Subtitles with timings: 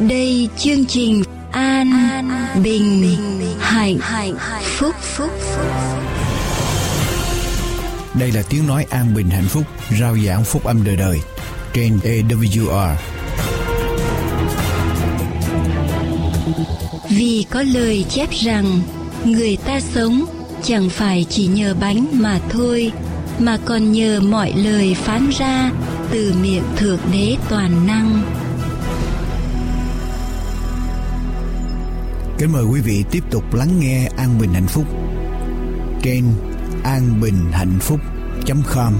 [0.00, 2.30] Đây chương trình An, An
[2.62, 4.94] Bình, Bình Hạnh, Hạnh Phúc.
[5.00, 5.30] Phúc
[8.14, 9.62] Đây là tiếng nói an bình hạnh phúc
[10.00, 11.20] Rao giảng phúc âm đời đời
[11.72, 12.94] Trên AWR
[17.10, 18.80] Vì có lời chép rằng
[19.24, 20.24] Người ta sống
[20.62, 22.92] chẳng phải chỉ nhờ bánh mà thôi
[23.38, 25.70] Mà còn nhờ mọi lời phán ra
[26.10, 28.37] Từ miệng Thượng Đế Toàn Năng
[32.38, 34.84] Kính mời quý vị tiếp tục lắng nghe An Bình Hạnh Phúc.
[36.02, 36.24] Trên
[36.84, 38.00] an bình hạnh phúc
[38.74, 38.94] com.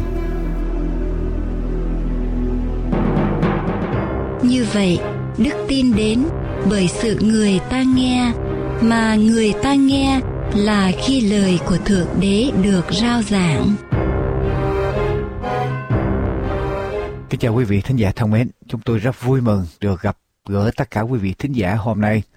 [4.43, 4.99] Như vậy,
[5.39, 6.25] đức tin đến
[6.71, 8.33] bởi sự người ta nghe,
[8.81, 10.21] mà người ta nghe
[10.55, 13.75] là khi lời của Thượng Đế được rao giảng.
[17.31, 20.17] Kính chào quý vị thính giả thân mến, chúng tôi rất vui mừng được gặp
[20.49, 22.23] gỡ tất cả quý vị thính giả hôm nay–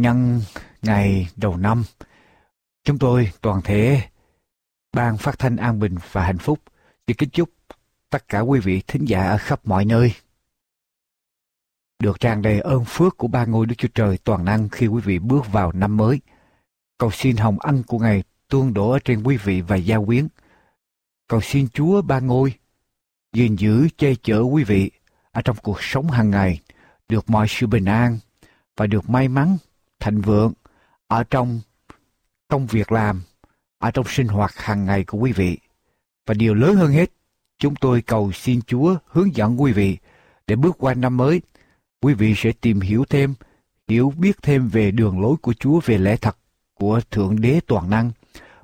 [0.00, 0.40] Nhân
[0.82, 1.84] ngày đầu năm,
[2.84, 4.02] chúng tôi toàn thể
[4.92, 6.58] ban phát thanh an bình và hạnh phúc
[7.06, 7.50] xin kính chúc
[8.10, 10.14] tất cả quý vị thính giả ở khắp mọi nơi
[11.98, 15.00] được tràn đầy ơn phước của ba ngôi Đức Chúa Trời toàn năng khi quý
[15.04, 16.20] vị bước vào năm mới.
[16.98, 20.28] Cầu xin hồng ân của Ngài tuôn đổ ở trên quý vị và gia quyến.
[21.28, 22.54] Cầu xin Chúa ba ngôi
[23.32, 24.90] gìn giữ che chở quý vị
[25.32, 26.60] ở trong cuộc sống hàng ngày
[27.08, 28.18] được mọi sự bình an
[28.76, 29.56] và được may mắn
[30.00, 30.52] thịnh vượng
[31.06, 31.60] ở trong
[32.48, 33.22] công việc làm,
[33.78, 35.58] ở trong sinh hoạt hàng ngày của quý vị.
[36.26, 37.10] Và điều lớn hơn hết,
[37.58, 39.98] chúng tôi cầu xin Chúa hướng dẫn quý vị
[40.46, 41.40] để bước qua năm mới.
[42.00, 43.34] Quý vị sẽ tìm hiểu thêm,
[43.88, 46.36] hiểu biết thêm về đường lối của Chúa về lẽ thật
[46.74, 48.10] của Thượng Đế Toàn Năng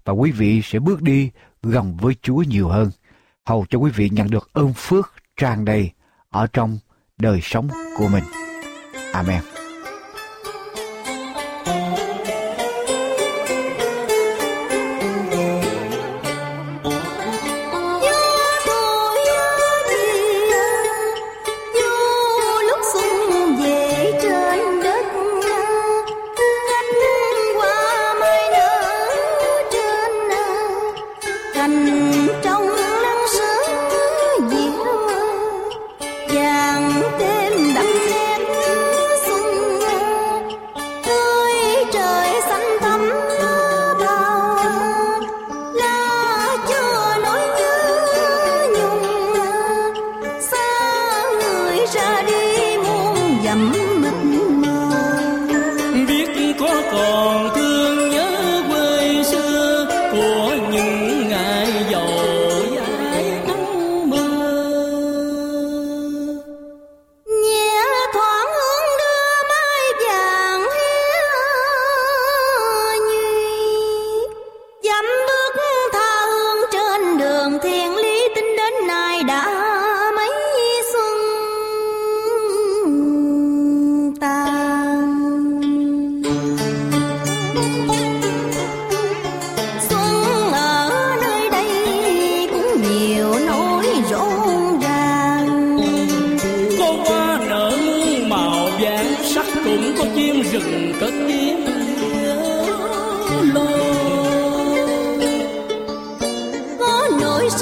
[0.04, 1.30] và quý vị sẽ bước đi
[1.62, 2.90] gần với Chúa nhiều hơn,
[3.46, 5.90] hầu cho quý vị nhận được ơn phước tràn đầy
[6.30, 6.78] ở trong
[7.18, 8.24] đời sống của mình.
[9.12, 9.53] Amen.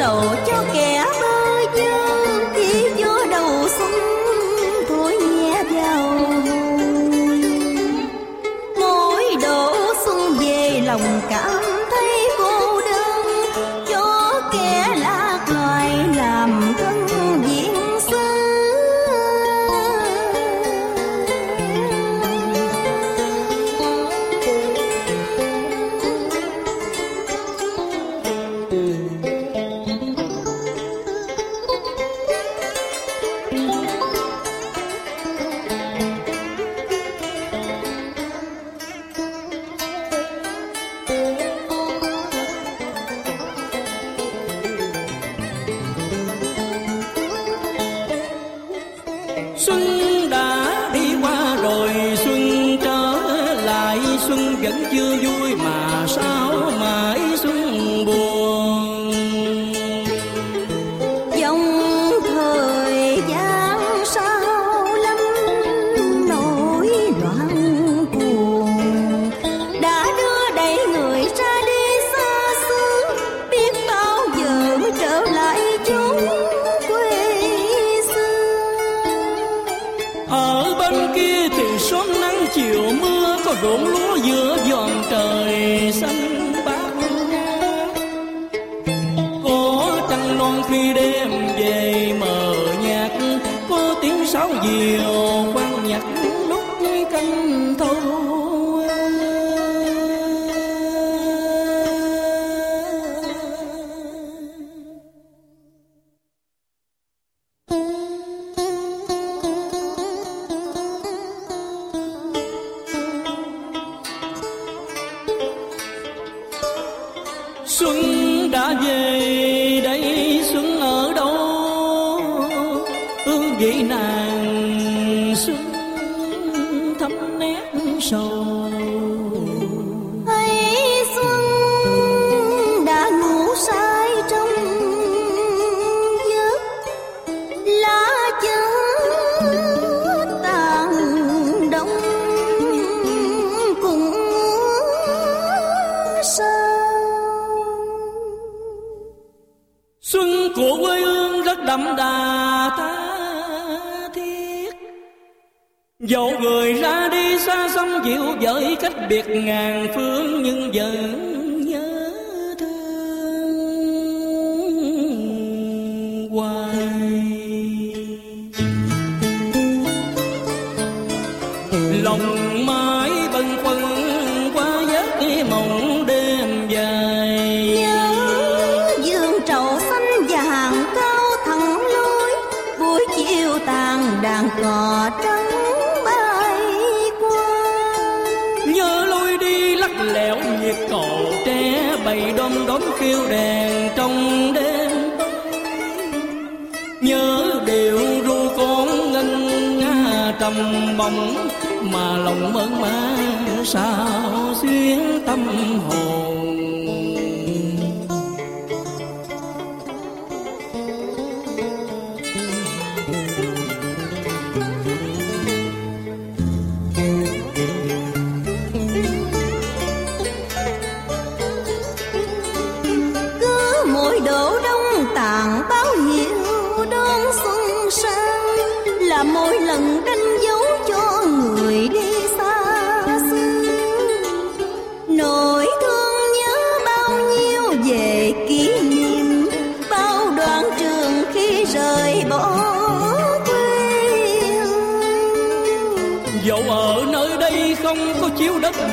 [0.03, 0.62] sầu cho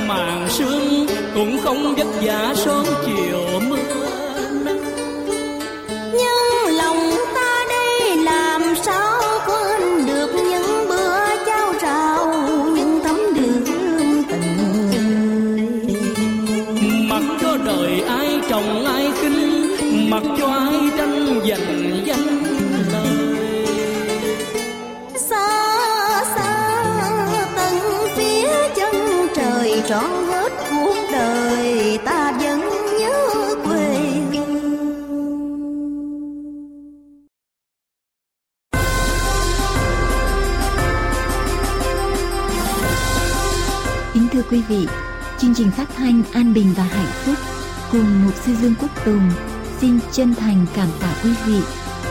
[0.09, 3.28] Màn sương cũng không vất vả sớm chiều.
[48.49, 49.31] Sư Dương Quốc Tùng,
[49.81, 51.59] xin chân thành cảm tạ quý vị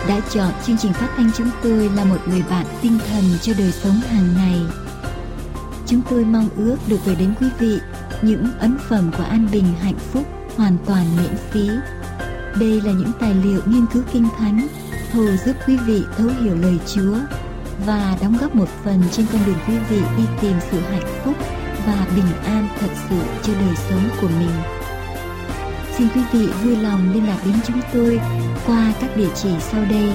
[0.09, 3.53] đã chọn chương trình phát thanh chúng tôi là một người bạn tinh thần cho
[3.59, 4.61] đời sống hàng ngày
[5.87, 7.79] Chúng tôi mong ước được gửi đến quý vị
[8.23, 10.27] những ấn phẩm của An Bình hạnh phúc,
[10.57, 11.69] hoàn toàn miễn phí.
[12.61, 14.69] Đây là những tài liệu nghiên cứu kinh thánh
[15.13, 17.17] hầu giúp quý vị thấu hiểu lời Chúa
[17.87, 21.35] và đóng góp một phần trên con đường quý vị đi tìm sự hạnh phúc
[21.87, 24.78] và bình an thật sự cho đời sống của mình.
[25.99, 28.21] Xin quý vị vui lòng liên lạc đến chúng tôi
[28.67, 30.13] qua các địa chỉ sau đây.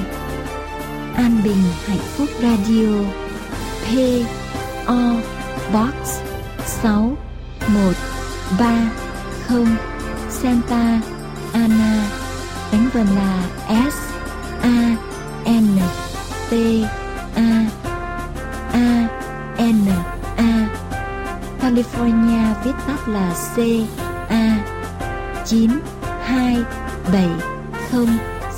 [1.16, 2.88] An Bình Hạnh Phúc Radio,
[3.84, 3.96] P,
[4.86, 5.16] O,
[5.74, 6.20] Box
[6.66, 7.18] 6
[7.68, 7.94] 1
[8.60, 8.92] 3
[9.48, 9.68] 0
[10.30, 11.02] Santa
[11.54, 12.10] Ana
[12.72, 13.44] đánh vần là
[13.92, 13.96] S,
[14.62, 14.96] A,
[15.46, 15.78] N,
[16.50, 16.54] T,
[17.36, 17.66] A
[18.74, 19.08] A,
[19.58, 19.86] N,
[20.38, 20.70] A
[21.62, 23.58] California viết tắt là C
[25.54, 25.70] 9
[26.22, 26.58] 2
[27.14, 27.28] 7
[27.92, 28.08] 0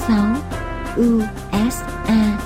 [0.07, 0.25] 6
[0.95, 1.21] U
[1.51, 2.37] S A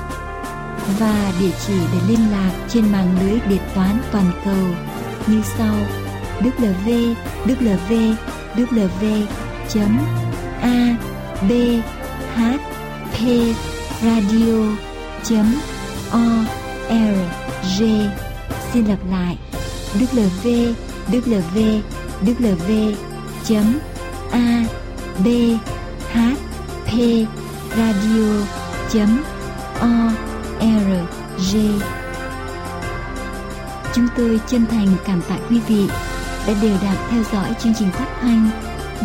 [0.99, 4.65] và địa chỉ để liên lạc trên mạng lưới điện toán toàn cầu.
[5.27, 5.75] Như sau
[6.39, 7.15] www
[7.45, 8.15] www
[10.61, 10.97] a
[11.49, 11.51] b
[12.35, 12.41] h
[13.13, 13.17] p
[14.03, 14.55] radio
[16.11, 16.45] o
[16.89, 17.17] l
[17.79, 17.83] g
[18.73, 19.37] xin lặp lại
[19.99, 20.71] www
[21.11, 22.93] www
[24.31, 24.63] a,
[25.23, 25.27] b,
[26.13, 26.17] h,
[26.85, 26.91] p,
[27.77, 28.45] radio
[29.79, 30.11] o,
[30.59, 30.89] r,
[31.37, 31.57] g.
[33.93, 35.87] Chúng tôi chân thành cảm tạ quý vị
[36.47, 38.49] đã đều đặn theo dõi chương trình phát thanh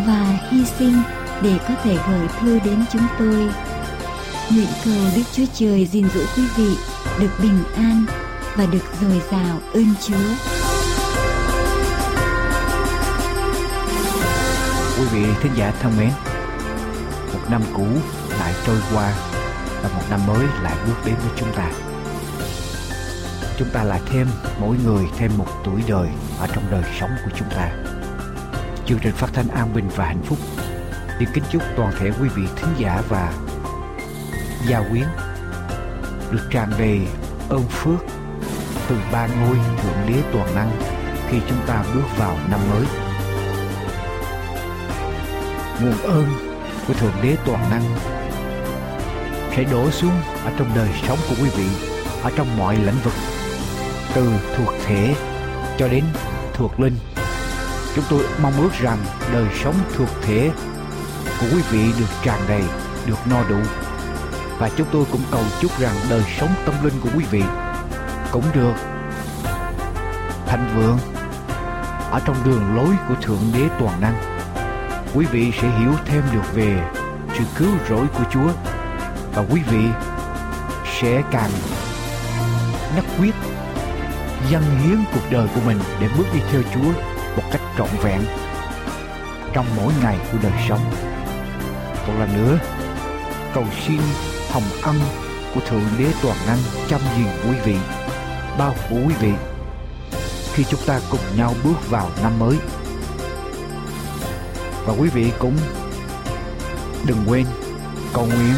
[0.06, 1.02] và hy sinh
[1.42, 3.48] để có thể gửi thư đến chúng tôi.
[4.50, 6.76] Nguyện cầu đức chúa trời gìn giữ quý vị
[7.20, 8.04] được bình an
[8.56, 10.53] và được dồi dào ơn chúa.
[14.98, 16.10] Quý vị thính giả thân mến.
[17.32, 17.86] Một năm cũ
[18.38, 19.12] lại trôi qua
[19.82, 21.70] và một năm mới lại bước đến với chúng ta.
[23.58, 24.26] Chúng ta lại thêm
[24.60, 26.08] mỗi người thêm một tuổi đời
[26.38, 27.70] ở trong đời sống của chúng ta.
[28.86, 30.38] Chương trình phát thanh an bình và hạnh phúc
[31.18, 33.32] xin kính chúc toàn thể quý vị thính giả và
[34.68, 35.04] gia quyến
[36.30, 37.00] được tràn đầy
[37.48, 38.00] ơn phước
[38.88, 40.70] từ ba ngôi thượng đế toàn năng
[41.28, 43.03] khi chúng ta bước vào năm mới
[45.80, 46.26] nguồn ơn
[46.88, 47.82] của thượng đế toàn năng.
[49.56, 50.12] Sẽ đổ xuống
[50.44, 51.66] ở trong đời sống của quý vị,
[52.22, 53.12] ở trong mọi lĩnh vực,
[54.14, 55.14] từ thuộc thể
[55.78, 56.04] cho đến
[56.54, 56.96] thuộc linh.
[57.94, 58.98] Chúng tôi mong ước rằng
[59.32, 60.50] đời sống thuộc thể
[61.40, 62.62] của quý vị được tràn đầy,
[63.06, 63.58] được no đủ.
[64.58, 67.42] Và chúng tôi cũng cầu chúc rằng đời sống tâm linh của quý vị
[68.32, 68.74] cũng được
[70.46, 70.98] thịnh vượng
[72.10, 74.33] ở trong đường lối của thượng đế toàn năng
[75.14, 76.90] quý vị sẽ hiểu thêm được về
[77.38, 78.52] sự cứu rỗi của chúa
[79.34, 79.88] và quý vị
[81.00, 81.50] sẽ càng
[82.96, 83.34] nhất quyết
[84.50, 86.92] dâng hiến cuộc đời của mình để bước đi theo Chúa
[87.36, 88.20] một cách trọn vẹn
[89.52, 90.80] trong mỗi ngày của đời sống.
[92.06, 92.58] Một lần nữa,
[93.54, 94.00] cầu xin
[94.50, 94.96] hồng ân
[95.54, 97.76] của Thượng Đế Toàn Năng chăm gìn quý vị,
[98.58, 99.32] bao phủ quý vị
[100.54, 102.56] khi chúng ta cùng nhau bước vào năm mới.
[104.86, 105.56] Và quý vị cũng
[107.06, 107.46] đừng quên
[108.14, 108.54] cầu nguyện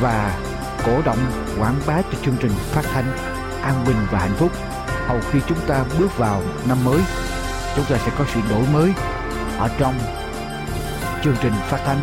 [0.00, 0.38] và
[0.86, 1.18] cổ động
[1.58, 3.16] quảng bá cho chương trình phát thanh
[3.62, 4.52] an bình và hạnh phúc.
[5.06, 7.00] Hầu khi chúng ta bước vào năm mới,
[7.76, 8.92] chúng ta sẽ có sự đổi mới
[9.58, 9.94] ở trong
[11.24, 11.98] chương trình phát thanh.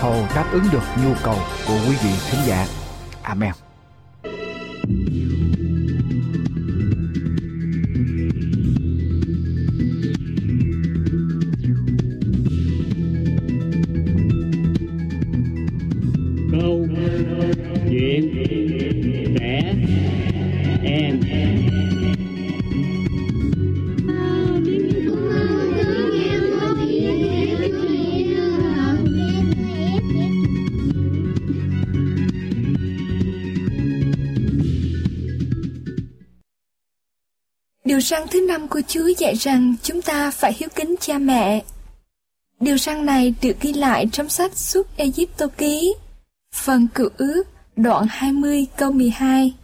[0.00, 1.36] Hầu đáp ứng được nhu cầu
[1.68, 2.66] của quý vị khán giả.
[3.22, 3.61] Amen.
[38.02, 41.62] Răn thứ năm của Chúa dạy rằng chúng ta phải hiếu kính cha mẹ.
[42.60, 45.94] Điều răn này được ghi lại trong sách Xuất Egypto Ký,
[46.54, 47.42] phần cựu ước,
[47.76, 49.54] đoạn 20 câu 12.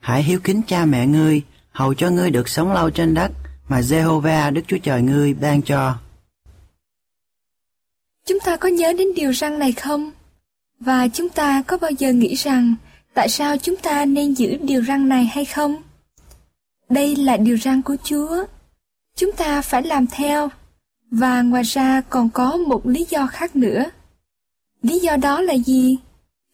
[0.00, 3.32] Hãy hiếu kính cha mẹ ngươi, hầu cho ngươi được sống lâu trên đất
[3.68, 5.94] mà Jehovah Đức Chúa Trời ngươi ban cho.
[8.26, 10.10] Chúng ta có nhớ đến điều răn này không?
[10.80, 12.74] Và chúng ta có bao giờ nghĩ rằng
[13.14, 15.82] tại sao chúng ta nên giữ điều răn này hay không?
[16.88, 18.44] Đây là điều răn của Chúa.
[19.16, 20.48] Chúng ta phải làm theo.
[21.10, 23.84] Và ngoài ra còn có một lý do khác nữa.
[24.82, 25.96] Lý do đó là gì?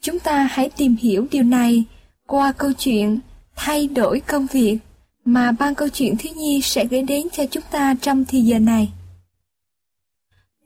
[0.00, 1.84] Chúng ta hãy tìm hiểu điều này
[2.26, 3.18] qua câu chuyện
[3.56, 4.78] thay đổi công việc
[5.24, 8.58] mà ban câu chuyện thiếu nhi sẽ gửi đến cho chúng ta trong thì giờ
[8.58, 8.92] này.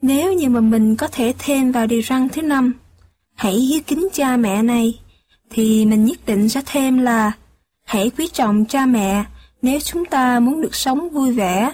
[0.03, 2.75] Nếu như mà mình có thể thêm vào điều răn thứ năm,
[3.35, 4.99] hãy hiếu kính cha mẹ này,
[5.51, 7.33] thì mình nhất định sẽ thêm là
[7.85, 9.25] hãy quý trọng cha mẹ
[9.67, 11.73] nếu chúng ta muốn được sống vui vẻ.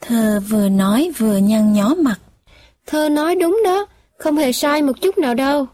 [0.00, 2.20] Thơ vừa nói vừa nhăn nhó mặt.
[2.86, 3.86] Thơ nói đúng đó,
[4.18, 5.66] không hề sai một chút nào đâu.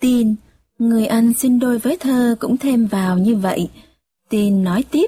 [0.00, 0.34] Tin,
[0.78, 3.68] người anh xin đôi với thơ cũng thêm vào như vậy.
[4.28, 5.06] Tin nói tiếp.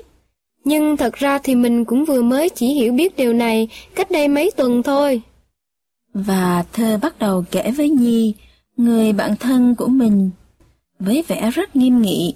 [0.64, 4.28] Nhưng thật ra thì mình cũng vừa mới chỉ hiểu biết điều này cách đây
[4.28, 5.22] mấy tuần thôi.
[6.14, 8.34] Và thơ bắt đầu kể với Nhi,
[8.76, 10.30] người bạn thân của mình,
[10.98, 12.34] với vẻ rất nghiêm nghị.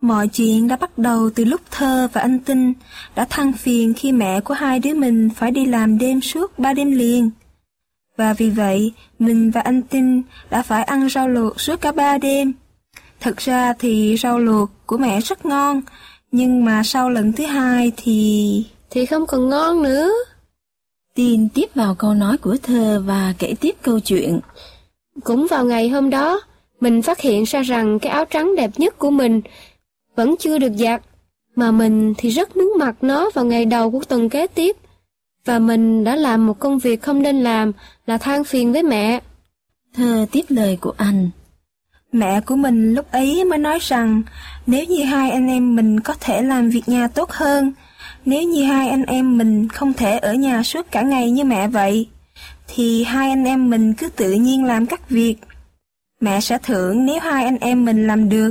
[0.00, 2.72] Mọi chuyện đã bắt đầu từ lúc Thơ và anh Tinh
[3.14, 6.72] đã than phiền khi mẹ của hai đứa mình phải đi làm đêm suốt ba
[6.72, 7.30] đêm liền.
[8.16, 12.18] Và vì vậy, mình và anh Tinh đã phải ăn rau luộc suốt cả ba
[12.18, 12.52] đêm.
[13.20, 15.82] Thật ra thì rau luộc của mẹ rất ngon,
[16.32, 18.64] nhưng mà sau lần thứ hai thì...
[18.90, 20.10] Thì không còn ngon nữa.
[21.14, 24.40] Tin tiếp vào câu nói của Thơ và kể tiếp câu chuyện.
[25.24, 26.40] Cũng vào ngày hôm đó,
[26.80, 29.40] mình phát hiện ra rằng cái áo trắng đẹp nhất của mình
[30.16, 31.02] vẫn chưa được giặt,
[31.56, 34.76] Mà mình thì rất muốn mặc nó vào ngày đầu của tuần kế tiếp.
[35.44, 37.72] Và mình đã làm một công việc không nên làm
[38.06, 39.20] là than phiền với mẹ.
[39.94, 41.30] Thơ tiếp lời của anh.
[42.12, 44.22] Mẹ của mình lúc ấy mới nói rằng
[44.66, 47.72] nếu như hai anh em mình có thể làm việc nhà tốt hơn,
[48.24, 51.68] nếu như hai anh em mình không thể ở nhà suốt cả ngày như mẹ
[51.68, 52.08] vậy,
[52.68, 55.36] thì hai anh em mình cứ tự nhiên làm các việc.
[56.20, 58.50] Mẹ sẽ thưởng nếu hai anh em mình làm được,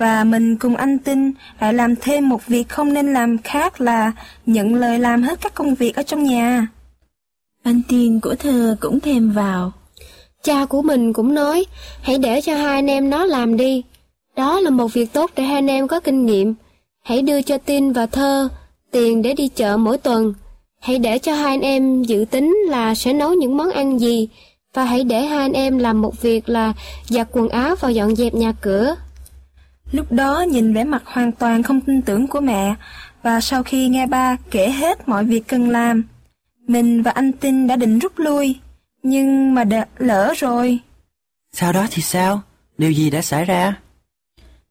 [0.00, 4.12] và mình cùng anh Tinh lại làm thêm một việc không nên làm khác là
[4.46, 6.66] nhận lời làm hết các công việc ở trong nhà.
[7.62, 9.72] Anh Tiên của thơ cũng thêm vào.
[10.42, 11.64] Cha của mình cũng nói,
[12.02, 13.82] hãy để cho hai anh em nó làm đi.
[14.36, 16.54] Đó là một việc tốt để hai anh em có kinh nghiệm.
[17.04, 18.48] Hãy đưa cho Tin và Thơ
[18.90, 20.34] tiền để đi chợ mỗi tuần.
[20.80, 24.28] Hãy để cho hai anh em dự tính là sẽ nấu những món ăn gì
[24.74, 26.72] và hãy để hai anh em làm một việc là
[27.04, 28.96] giặt quần áo và dọn dẹp nhà cửa.
[29.92, 32.74] Lúc đó nhìn vẻ mặt hoàn toàn không tin tưởng của mẹ
[33.22, 36.04] và sau khi nghe ba kể hết mọi việc cần làm,
[36.66, 38.56] mình và anh Tinh đã định rút lui,
[39.02, 40.78] nhưng mà đã lỡ rồi.
[41.52, 42.42] Sau đó thì sao?
[42.78, 43.76] Điều gì đã xảy ra?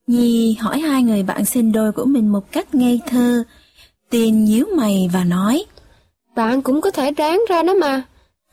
[0.07, 3.43] Nhi hỏi hai người bạn sinh đôi của mình một cách ngây thơ.
[4.09, 5.65] Tiên nhíu mày và nói.
[6.35, 8.01] Bạn cũng có thể ráng ra đó mà.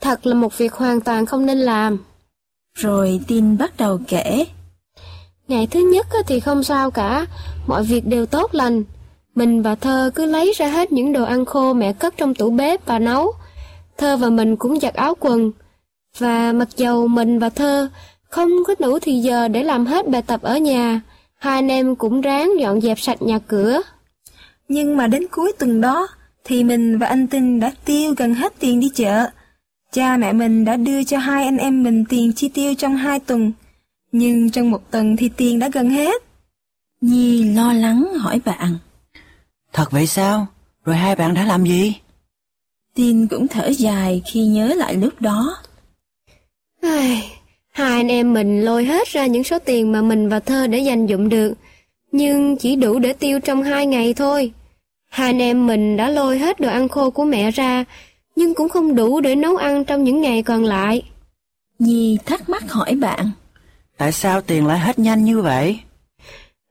[0.01, 1.97] Thật là một việc hoàn toàn không nên làm.
[2.73, 4.45] Rồi Tin bắt đầu kể.
[5.47, 7.25] Ngày thứ nhất thì không sao cả,
[7.67, 8.83] mọi việc đều tốt lành.
[9.35, 12.49] Mình và Thơ cứ lấy ra hết những đồ ăn khô mẹ cất trong tủ
[12.49, 13.33] bếp và nấu.
[13.97, 15.51] Thơ và mình cũng giặt áo quần.
[16.17, 17.89] Và mặc dầu mình và Thơ
[18.29, 21.01] không có đủ thì giờ để làm hết bài tập ở nhà,
[21.37, 23.81] hai anh em cũng ráng dọn dẹp sạch nhà cửa.
[24.67, 26.07] Nhưng mà đến cuối tuần đó,
[26.43, 29.25] thì mình và anh Tinh đã tiêu gần hết tiền đi chợ.
[29.93, 33.19] Cha mẹ mình đã đưa cho hai anh em mình tiền chi tiêu trong hai
[33.19, 33.51] tuần,
[34.11, 36.23] nhưng trong một tuần thì tiền đã gần hết.
[37.01, 38.77] Nhi lo lắng hỏi bạn.
[39.73, 40.47] Thật vậy sao?
[40.85, 41.95] Rồi hai bạn đã làm gì?
[42.93, 45.57] Tin cũng thở dài khi nhớ lại lúc đó.
[46.81, 47.31] Ai,
[47.69, 50.79] hai anh em mình lôi hết ra những số tiền mà mình và Thơ để
[50.79, 51.53] dành dụm được,
[52.11, 54.51] nhưng chỉ đủ để tiêu trong hai ngày thôi.
[55.09, 57.85] Hai anh em mình đã lôi hết đồ ăn khô của mẹ ra,
[58.35, 61.01] nhưng cũng không đủ để nấu ăn trong những ngày còn lại.
[61.79, 63.31] Nhi thắc mắc hỏi bạn.
[63.97, 65.79] Tại sao tiền lại hết nhanh như vậy?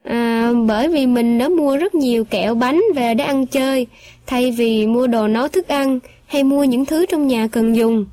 [0.04, 3.86] À, bởi vì mình đã mua rất nhiều kẹo bánh về để ăn chơi,
[4.26, 8.06] thay vì mua đồ nấu thức ăn hay mua những thứ trong nhà cần dùng.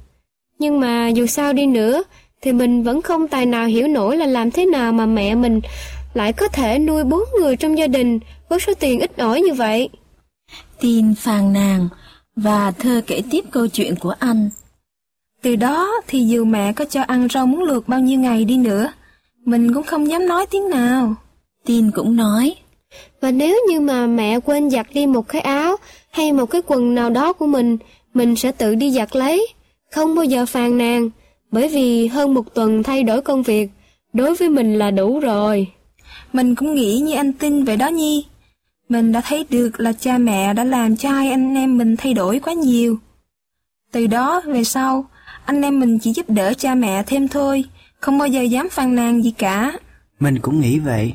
[0.60, 2.04] Nhưng mà dù sao đi nữa,
[2.41, 5.62] thì mình vẫn không tài nào hiểu nổi là làm thế nào mà mẹ mình
[6.13, 9.54] lại có thể nuôi bốn người trong gia đình với số tiền ít ỏi như
[9.54, 9.89] vậy.
[10.80, 11.89] Tin phàn nàn
[12.36, 14.49] và thơ kể tiếp câu chuyện của anh.
[15.41, 18.58] Từ đó thì dù mẹ có cho ăn rau muống luộc bao nhiêu ngày đi
[18.58, 18.91] nữa,
[19.46, 21.16] mình cũng không dám nói tiếng nào.
[21.66, 22.56] Tin cũng nói.
[23.22, 25.76] Và nếu như mà mẹ quên giặt đi một cái áo
[26.12, 27.78] hay một cái quần nào đó của mình,
[28.14, 29.48] mình sẽ tự đi giặt lấy,
[29.92, 31.10] không bao giờ phàn nàn,
[31.52, 33.70] bởi vì hơn một tuần thay đổi công việc,
[34.14, 35.68] đối với mình là đủ rồi.
[36.34, 38.26] Mình cũng nghĩ như anh tin vậy đó Nhi.
[38.90, 42.14] Mình đã thấy được là cha mẹ đã làm cho hai anh em mình thay
[42.14, 42.98] đổi quá nhiều.
[43.92, 45.06] Từ đó về sau,
[45.46, 47.64] anh em mình chỉ giúp đỡ cha mẹ thêm thôi,
[48.04, 49.72] không bao giờ dám phàn nàn gì cả.
[50.20, 51.13] Mình cũng nghĩ vậy.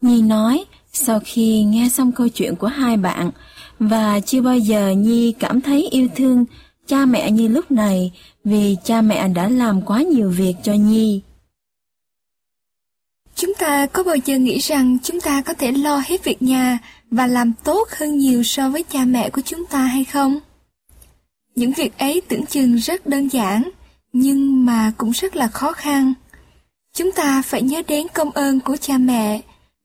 [0.00, 3.30] Nhi nói, sau khi nghe xong câu chuyện của hai bạn,
[3.78, 6.44] và chưa bao giờ Nhi cảm thấy yêu thương
[6.86, 8.12] cha mẹ như lúc này
[8.44, 11.20] vì cha mẹ đã làm quá nhiều việc cho Nhi.
[13.34, 16.78] Chúng ta có bao giờ nghĩ rằng chúng ta có thể lo hết việc nhà
[17.10, 20.38] và làm tốt hơn nhiều so với cha mẹ của chúng ta hay không?
[21.54, 23.70] Những việc ấy tưởng chừng rất đơn giản,
[24.14, 26.12] nhưng mà cũng rất là khó khăn.
[26.92, 29.40] Chúng ta phải nhớ đến công ơn của cha mẹ,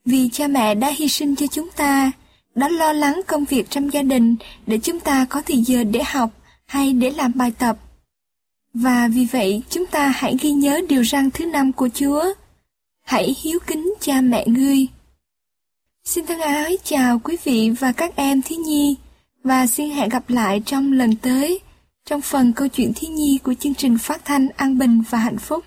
[0.06, 2.12] vì cha mẹ đã hy sinh cho chúng ta,
[2.56, 4.36] đã lo lắng công việc trong gia đình
[4.68, 6.32] để chúng ta có thời giờ để học
[6.66, 7.78] hay để làm bài tập.
[8.74, 12.24] Và vì vậy chúng ta hãy ghi nhớ điều răn thứ năm của Chúa.
[13.02, 14.88] Hãy hiếu kính cha mẹ ngươi.
[16.04, 18.96] Xin thân ái chào quý vị và các em thiếu nhi
[19.44, 21.60] và xin hẹn gặp lại trong lần tới
[22.10, 25.38] trong phần câu chuyện thiếu nhi của chương trình phát thanh an bình và hạnh
[25.38, 25.64] phúc.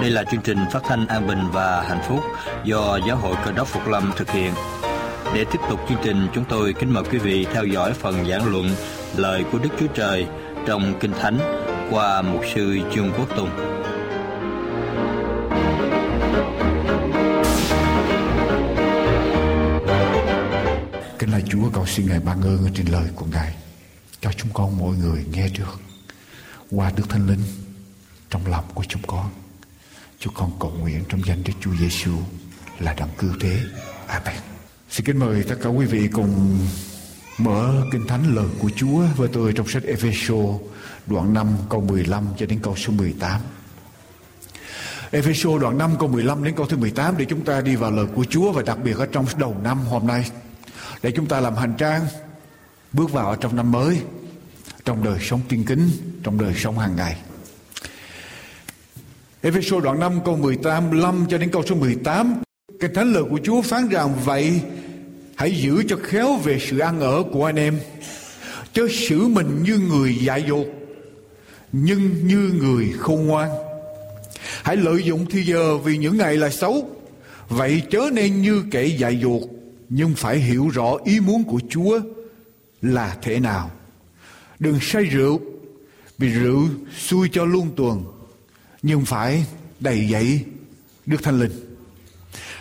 [0.00, 2.20] Đây là chương trình phát thanh an bình và hạnh phúc
[2.64, 4.52] do Giáo hội Cơ đốc Phục Lâm thực hiện.
[5.34, 8.46] Để tiếp tục chương trình, chúng tôi kính mời quý vị theo dõi phần giảng
[8.52, 8.66] luận
[9.16, 10.26] lời của Đức Chúa Trời
[10.66, 11.38] trong Kinh Thánh
[11.90, 13.50] qua mục sư Trương Quốc Tùng.
[21.18, 23.54] Kính là Chúa, cầu xin Ngài ban ơn trên lời của Ngài,
[24.20, 25.80] cho chúng con mỗi người nghe được
[26.70, 27.42] qua Đức Thánh Linh
[28.30, 29.30] trong lòng của chúng con.
[30.18, 32.12] Chúng con cầu nguyện trong danh Đức Chúa Giêsu
[32.78, 33.60] là đấng cứu thế.
[34.06, 34.36] Amen.
[34.90, 36.58] Xin kính mời tất cả quý vị cùng
[37.38, 40.60] mở Kinh Thánh lời của Chúa với tôi trong sách Ephesos
[41.06, 43.40] đoạn 5 câu 15 cho đến câu số 18.
[45.10, 48.06] Ephesos đoạn 5 câu 15 đến câu thứ 18 để chúng ta đi vào lời
[48.14, 50.30] của Chúa và đặc biệt ở trong đầu năm hôm nay.
[51.02, 52.06] Để chúng ta làm hành trang,
[52.92, 54.00] bước vào ở trong năm mới,
[54.84, 55.90] trong đời sống tiên kính,
[56.22, 57.16] trong đời sống hàng ngày.
[59.42, 62.34] Ephesos đoạn 5 câu 18 5 cho đến câu số 18
[62.80, 64.60] Cái thánh lời của Chúa phán rằng vậy,
[65.36, 67.78] Hãy giữ cho khéo về sự ăn ở của anh em
[68.72, 70.66] Chớ xử mình như người dại dột.
[71.78, 73.50] Nhưng như người khôn ngoan.
[74.62, 76.90] Hãy lợi dụng thi giờ vì những ngày là xấu.
[77.48, 79.42] Vậy chớ nên như kẻ dại dột
[79.88, 82.00] Nhưng phải hiểu rõ ý muốn của Chúa
[82.82, 83.70] là thế nào.
[84.58, 85.40] Đừng say rượu,
[86.18, 88.04] Vì rượu xui cho luôn tuần,
[88.82, 89.44] Nhưng phải
[89.80, 90.40] đầy dậy
[91.06, 91.65] Đức Thanh Linh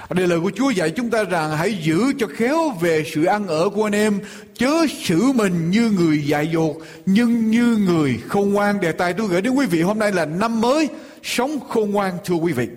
[0.09, 3.47] đây lời của Chúa dạy chúng ta rằng hãy giữ cho khéo về sự ăn
[3.47, 4.19] ở của anh em,
[4.57, 4.71] chớ
[5.03, 8.79] xử mình như người dại dột, nhưng như người khôn ngoan.
[8.79, 10.89] Đề tài tôi gửi đến quý vị hôm nay là năm mới
[11.23, 12.67] sống khôn ngoan thưa quý vị.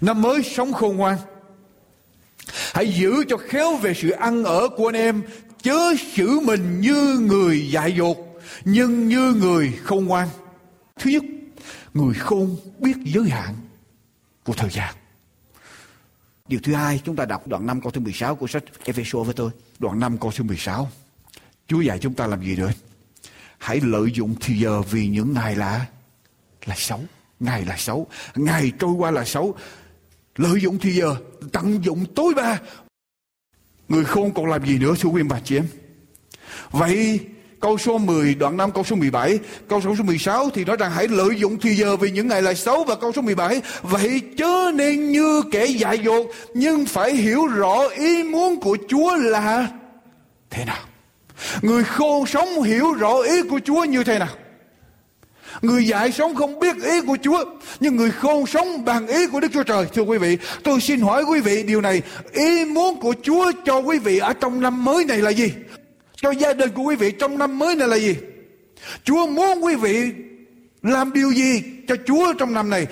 [0.00, 1.16] Năm mới sống khôn ngoan.
[2.72, 5.22] Hãy giữ cho khéo về sự ăn ở của anh em,
[5.62, 5.78] chớ
[6.16, 8.18] xử mình như người dại dột,
[8.64, 10.28] nhưng như người khôn ngoan.
[10.98, 11.22] Thứ nhất,
[11.94, 13.54] người khôn biết giới hạn
[14.44, 14.94] của thời gian.
[16.52, 19.34] Điều thứ hai, chúng ta đọc đoạn 5 câu thứ 16 của sách Ephesos với
[19.34, 19.50] tôi.
[19.78, 20.90] Đoạn 5 câu thứ 16.
[21.66, 22.72] Chúa dạy chúng ta làm gì nữa?
[23.58, 25.86] Hãy lợi dụng thì giờ vì những ngày là
[26.64, 27.00] là xấu.
[27.40, 28.06] Ngày là xấu.
[28.34, 29.54] Ngày trôi qua là xấu.
[30.36, 31.16] Lợi dụng thì giờ,
[31.52, 32.58] tận dụng tối đa.
[33.88, 35.66] Người khôn còn làm gì nữa thưa quý bà chị em?
[36.70, 37.20] Vậy
[37.62, 41.08] câu số 10 đoạn 5 câu số 17 câu số 16 thì nói rằng hãy
[41.08, 42.84] lợi dụng thì giờ vì những ngày là xấu.
[42.84, 47.88] Và câu số 17 vậy chớ nên như kẻ dại dột, nhưng phải hiểu rõ
[47.88, 49.68] ý muốn của Chúa là
[50.50, 50.84] thế nào.
[51.62, 54.28] Người khôn sống hiểu rõ ý của Chúa như thế nào?
[55.62, 57.44] Người dạy sống không biết ý của Chúa,
[57.80, 59.86] Nhưng người khôn sống bằng ý của Đức Chúa Trời.
[59.94, 62.02] Thưa quý vị, Tôi xin hỏi quý vị điều này.
[62.32, 65.52] Ý muốn của Chúa cho quý vị ở trong năm mới này là gì?
[66.22, 68.16] Cho gia đình của quý vị trong năm mới này là gì?
[69.04, 70.12] Chúa muốn quý vị
[70.82, 72.86] làm điều gì cho Chúa trong năm này?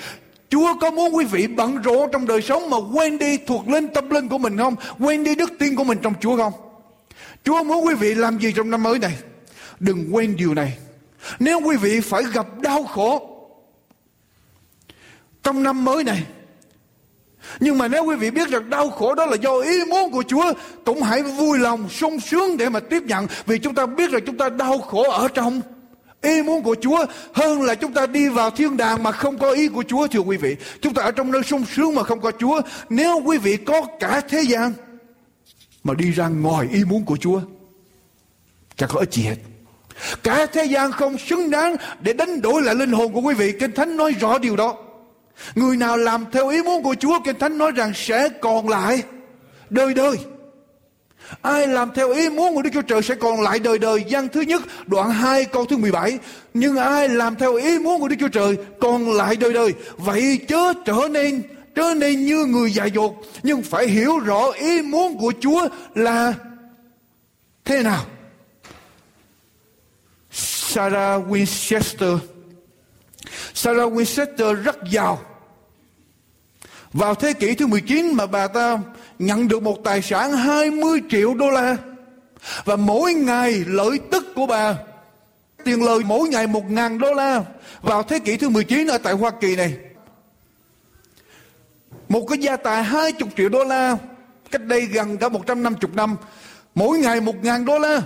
[0.48, 3.88] Chúa có muốn quý vị bận rộn trong đời sống mà quên đi thuộc linh
[3.88, 4.74] tâm linh của mình không?
[4.98, 6.52] Quên đi đức tin của mình trong Chúa không?
[7.44, 9.16] Chúa muốn quý vị làm gì trong năm mới này?
[9.80, 10.78] Đừng quên điều này.
[11.38, 13.26] Nếu quý vị phải gặp đau khổ
[15.42, 16.22] trong năm mới này
[17.60, 20.22] nhưng mà nếu quý vị biết rằng đau khổ đó là do ý muốn của
[20.28, 20.52] Chúa,
[20.84, 23.26] Cũng hãy vui lòng sung sướng để mà tiếp nhận.
[23.46, 25.60] Vì chúng ta biết rằng chúng ta đau khổ ở trong
[26.22, 29.50] ý muốn của Chúa Hơn là chúng ta đi vào thiên đàng mà không có
[29.50, 30.56] ý của Chúa, thưa quý vị.
[30.80, 32.60] Chúng ta ở trong nơi sung sướng mà không có Chúa.
[32.88, 34.72] Nếu quý vị có cả thế gian
[35.84, 37.40] Mà đi ra ngoài ý muốn của Chúa
[38.76, 39.36] Chẳng có ích gì hết.
[40.22, 43.52] Cả thế gian không xứng đáng để đánh đổi lại linh hồn của quý vị.
[43.60, 44.76] Kinh Thánh nói rõ điều đó.
[45.54, 49.02] Người nào làm theo ý muốn của Chúa, Kinh Thánh nói rằng sẽ còn lại
[49.70, 50.16] đời đời.
[51.42, 54.04] Ai làm theo ý muốn của Đức Chúa Trời sẽ còn lại đời đời.
[54.08, 56.18] Gian thứ nhất, đoạn 2 câu thứ 17.
[56.54, 59.74] Nhưng ai làm theo ý muốn của Đức Chúa Trời còn lại đời đời.
[59.96, 61.42] Vậy chớ trở nên
[61.74, 63.22] trở nên như người dại dột.
[63.42, 66.34] Nhưng phải hiểu rõ ý muốn của Chúa là
[67.64, 68.04] thế nào.
[70.30, 72.18] Sarah Winchester
[73.60, 75.20] Sarah Winchester rất giàu
[76.92, 78.78] vào thế kỷ thứ 19 mà bà ta
[79.18, 81.76] nhận được một tài sản 20 triệu đô la.
[82.64, 84.74] Và mỗi ngày lợi tức của bà,
[85.64, 87.44] tiền lời mỗi ngày 1.000 đô la
[87.82, 89.76] vào thế kỷ thứ 19 ở tại Hoa Kỳ này.
[92.08, 93.96] Một cái gia tài 20 triệu đô la,
[94.50, 96.16] cách đây gần cả 150 năm
[96.74, 98.02] mỗi ngày 1.000 đô la.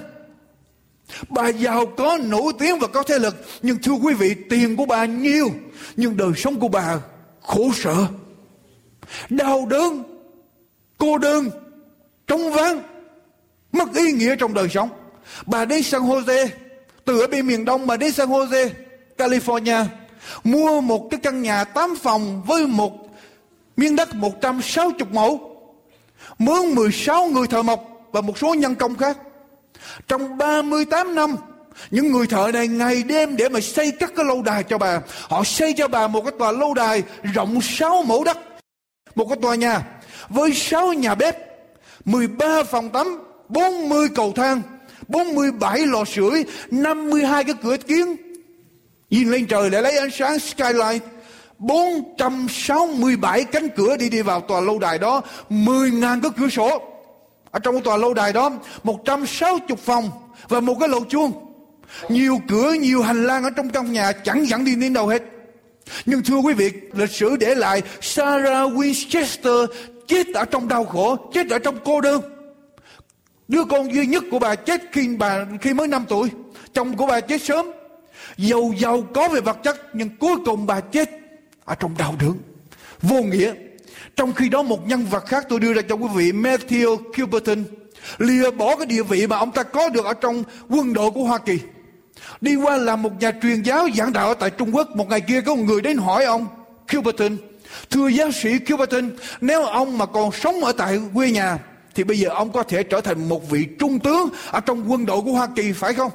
[1.29, 3.35] Bà giàu có, nổi tiếng và có thế lực.
[3.63, 5.51] Nhưng thưa quý vị, tiền của bà nhiều,
[5.97, 6.99] nhưng đời sống của bà
[7.43, 8.07] khổ sở.
[9.31, 10.03] Đau đớn,
[10.99, 11.51] cô đơn,
[12.27, 12.83] trống vắng
[13.73, 14.89] mất ý nghĩa trong đời sống.
[15.47, 16.47] Bà đến San Jose,
[17.05, 18.69] từ ở bên miền đông bà đến San Jose,
[19.19, 19.85] California,
[20.45, 22.93] mua một cái căn nhà 8 phòng với một
[23.77, 25.57] miếng đất 160 mẫu,
[26.39, 29.19] mướn 16 người thợ mộc và một số nhân công khác
[30.09, 31.37] trong 38 năm
[31.91, 35.01] những người thợ này ngày đêm để mà xây các cái lâu đài cho bà
[35.29, 37.03] họ xây cho bà một cái tòa lâu đài
[37.35, 38.39] rộng 6 mẫu đất
[39.15, 39.83] một cái tòa nhà
[40.29, 41.37] với 6 nhà bếp,
[42.05, 43.19] 13 phòng tắm
[43.49, 44.63] 40 cầu thang,
[45.09, 48.17] 47 lò sưởi, 52 cái cửa kiến.
[49.11, 51.03] Nhìn lên trời để lấy ánh sáng skylight.
[51.59, 56.83] 467 cánh cửa đi đi vào tòa lâu đài đó, 10.000 cái cửa sổ.
[57.55, 58.51] Ở trong tòa lâu đài đó,
[58.83, 60.11] 160 phòng
[60.49, 61.33] và một cái lầu chuông.
[62.09, 65.23] Nhiều cửa, nhiều hành lang ở trong căn nhà chẳng dẫn đi đến đâu hết.
[66.07, 69.67] Nhưng thưa quý vị, lịch sử để lại Sarah Winchester
[70.07, 72.23] chết ở trong đau khổ, chết ở trong cô đơn.
[73.49, 76.29] Đứa con duy nhất của bà chết khi bà khi mới 5 tuổi.
[76.73, 77.67] Chồng của bà chết sớm.
[78.37, 81.11] Giàu giàu có về vật chất nhưng cuối cùng bà chết
[81.65, 82.35] ở trong đau đớn.
[83.03, 83.53] Vô nghĩa.
[84.17, 87.65] Trong khi đó một nhân vật khác tôi đưa ra cho quý vị Matthew Cuberton
[88.19, 91.25] lìa bỏ cái địa vị mà ông ta có được ở trong quân đội của
[91.25, 91.59] Hoa Kỳ.
[92.41, 94.97] Đi qua làm một nhà truyền giáo giảng đạo ở tại Trung Quốc.
[94.97, 96.47] Một ngày kia có một người đến hỏi ông
[96.93, 97.37] Cuberton.
[97.91, 101.59] Thưa giáo sĩ Cuberton, nếu ông mà còn sống ở tại quê nhà
[101.95, 105.07] thì bây giờ ông có thể trở thành một vị trung tướng ở trong quân
[105.07, 106.11] đội của Hoa Kỳ phải không?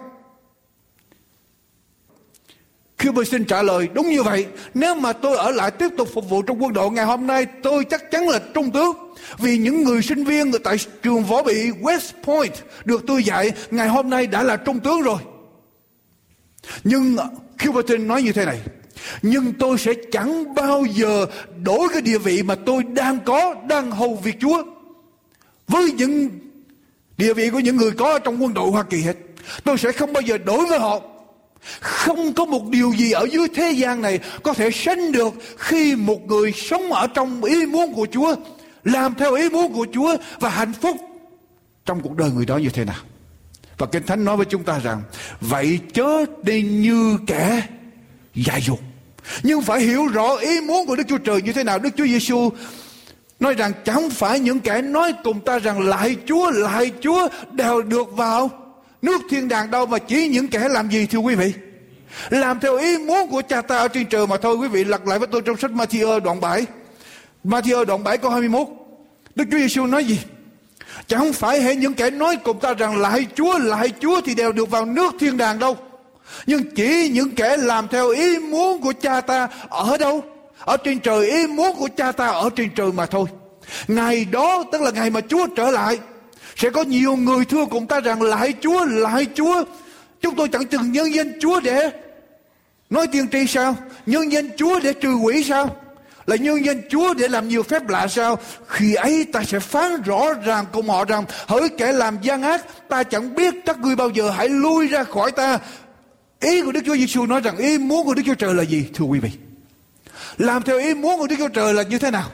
[3.04, 6.42] Cuberton trả lời đúng như vậy Nếu mà tôi ở lại tiếp tục phục vụ
[6.42, 8.92] trong quân đội Ngày hôm nay tôi chắc chắn là trung tướng
[9.38, 12.54] Vì những người sinh viên tại trường võ bị West Point
[12.86, 15.20] Được tôi dạy Ngày hôm nay đã là trung tướng rồi
[16.84, 17.18] Nhưng
[17.66, 18.60] Cuberton nói như thế này
[19.22, 21.26] nhưng tôi sẽ chẳng bao giờ
[21.64, 24.64] đổi cái địa vị mà tôi đang có, đang hầu việc Chúa.
[25.68, 26.30] Với những
[27.18, 29.18] địa vị của những người có trong quân đội Hoa Kỳ hết.
[29.64, 31.02] Tôi sẽ không bao giờ đổi với họ.
[31.80, 35.96] Không có một điều gì ở dưới thế gian này có thể sánh được khi
[35.96, 38.36] một người sống ở trong ý muốn của Chúa,
[38.84, 40.98] làm theo ý muốn của Chúa và hạnh phúc
[41.86, 43.00] trong cuộc đời người đó như thế nào.
[43.78, 45.02] Và Kinh Thánh nói với chúng ta rằng,
[45.42, 47.64] vậy chớ đi như kẻ
[48.36, 48.80] dại dục.
[49.44, 51.80] nhưng phải hiểu rõ ý muốn của Đức Chúa Trời như thế nào.
[51.80, 52.50] Đức Chúa Giêsu
[53.40, 57.82] nói rằng chẳng phải những kẻ nói cùng ta rằng lại Chúa, lại Chúa đều
[57.82, 58.50] được vào
[59.02, 61.54] nước thiên đàng đâu mà chỉ những kẻ làm gì thưa quý vị.
[62.30, 65.08] Làm theo ý muốn của cha ta ở trên trời mà thôi quý vị lật
[65.08, 66.66] lại với tôi trong sách Matthew đoạn 7.
[67.44, 68.68] Matthew đoạn 7 câu 21.
[69.36, 70.20] Đức Chúa Giêsu nói gì?
[71.08, 74.52] Chẳng phải hệ những kẻ nói cùng ta rằng lại Chúa, lại Chúa thì đều
[74.52, 75.78] được vào nước thiên đàng đâu
[76.46, 80.24] nhưng chỉ những kẻ làm theo ý muốn của cha ta ở đâu
[80.60, 83.26] ở trên trời ý muốn của cha ta ở trên trời mà thôi
[83.88, 86.00] ngày đó tức là ngày mà chúa trở lại
[86.60, 89.64] sẽ có nhiều người thưa cùng ta rằng lại chúa lại chúa
[90.22, 91.90] chúng tôi chẳng từng nhân danh chúa để
[92.90, 95.76] nói tiên tri sao nhân danh chúa để trừ quỷ sao
[96.30, 98.40] là nhân danh Chúa để làm nhiều phép lạ sao?
[98.68, 102.90] Khi ấy ta sẽ phán rõ ràng cùng họ rằng, hỡi kẻ làm gian ác,
[102.90, 105.60] ta chẳng biết các ngươi bao giờ hãy lui ra khỏi ta
[106.40, 108.86] Ý của Đức Chúa Giêsu nói rằng ý muốn của Đức Chúa Trời là gì
[108.94, 109.30] thưa quý vị?
[110.38, 112.32] Làm theo ý muốn của Đức Chúa Trời là như thế nào?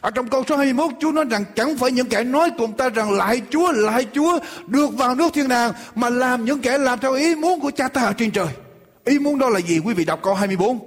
[0.00, 2.88] Ở trong câu số 21 Chúa nói rằng chẳng phải những kẻ nói cùng ta
[2.88, 6.98] rằng lại Chúa, lại Chúa được vào nước thiên đàng mà làm những kẻ làm
[6.98, 8.48] theo ý muốn của cha ta ở trên trời.
[9.04, 9.78] Ý muốn đó là gì?
[9.78, 10.78] Quý vị đọc câu 24.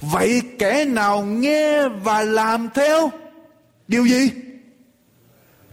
[0.00, 3.10] Vậy kẻ nào nghe và làm theo
[3.88, 4.30] điều gì?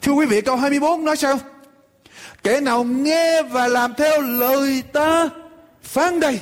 [0.02, 1.38] Thưa quý vị câu 24 nói sao?
[2.44, 5.30] Kẻ nào nghe và làm theo lời ta
[5.84, 6.40] phán đây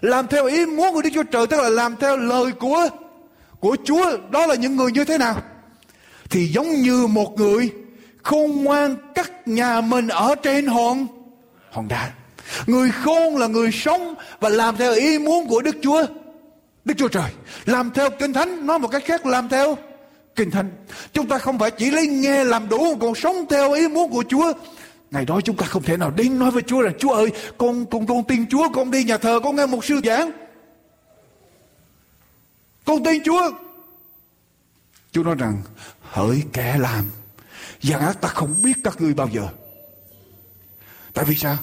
[0.00, 2.88] làm theo ý muốn của Đức Chúa Trời tức là làm theo lời của
[3.60, 5.42] của Chúa đó là những người như thế nào
[6.30, 7.70] thì giống như một người
[8.22, 11.06] khôn ngoan cắt nhà mình ở trên hòn.
[11.70, 12.12] Hòn đá.
[12.66, 16.06] Người khôn là người sống và làm theo ý muốn của Đức Chúa.
[16.84, 17.30] Đức Chúa Trời,
[17.64, 19.78] làm theo kinh thánh, nói một cách khác, làm theo
[20.36, 20.70] kinh thánh.
[21.12, 24.24] Chúng ta không phải chỉ lấy nghe làm đủ còn sống theo ý muốn của
[24.28, 24.52] Chúa.
[25.10, 27.86] Ngày đó chúng ta không thể nào đến nói với Chúa rằng Chúa ơi, con
[27.86, 30.30] con con tin Chúa, con đi nhà thờ, con nghe một sư giảng.
[32.84, 33.50] Con tin Chúa.
[35.12, 35.62] Chúa nói rằng
[36.14, 37.10] hỡi kẻ làm
[37.80, 39.48] gian ác ta không biết các ngươi bao giờ.
[41.14, 41.56] Tại vì sao?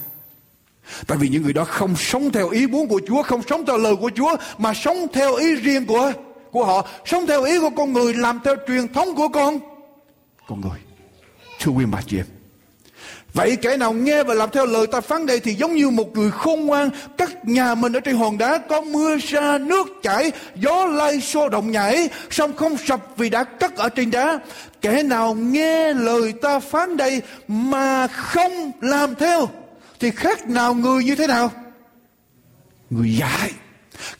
[1.06, 3.78] Tại vì những người đó không sống theo ý muốn của Chúa, không sống theo
[3.78, 6.12] lời của Chúa, mà sống theo ý riêng của
[6.50, 9.58] của họ, sống theo ý của con người, làm theo truyền thống của con
[10.48, 10.80] con người.
[11.60, 12.26] Thưa quý bà chị em,
[13.34, 16.16] Vậy kẻ nào nghe và làm theo lời ta phán đây thì giống như một
[16.16, 16.90] người khôn ngoan.
[17.16, 21.48] Cắt nhà mình ở trên hòn đá có mưa ra nước chảy, gió lay xô
[21.48, 24.38] động nhảy song không sập vì đã cắt ở trên đá.
[24.80, 29.48] Kẻ nào nghe lời ta phán đây mà không làm theo,
[30.00, 31.52] thì khác nào người như thế nào?
[32.90, 33.50] Người dại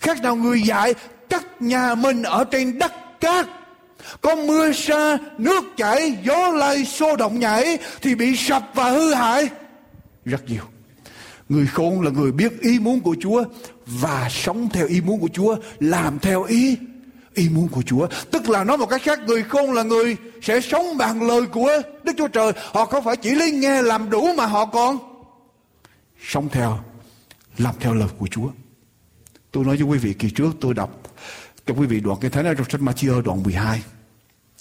[0.00, 0.94] khác nào người dại
[1.28, 3.46] cắt nhà mình ở trên đất cát
[4.20, 9.14] có mưa sa, nước chảy, gió lay, xô động nhảy thì bị sập và hư
[9.14, 9.48] hại
[10.24, 10.62] rất nhiều.
[11.48, 13.44] Người khôn là người biết ý muốn của Chúa
[13.86, 16.76] và sống theo ý muốn của Chúa, làm theo ý
[17.34, 18.06] ý muốn của Chúa.
[18.30, 21.82] Tức là nói một cách khác người khôn là người sẽ sống bằng lời của
[22.04, 22.52] Đức Chúa Trời.
[22.56, 24.98] Họ không phải chỉ lấy nghe làm đủ mà họ còn
[26.26, 26.78] sống theo,
[27.58, 28.48] làm theo lời của Chúa.
[29.50, 31.01] Tôi nói với quý vị kỳ trước tôi đọc
[31.66, 33.82] cho quý vị đoạn cái thánh ở trong sách Matthew đoạn 12.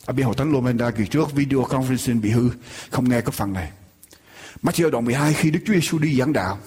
[0.06, 2.50] Ở bên hội thánh Lomenda kỳ trước video conferencing bị hư,
[2.90, 3.72] không nghe cái phần này.
[4.64, 6.60] Matthew đoạn 12 khi Đức Chúa Giêsu đi giảng đạo.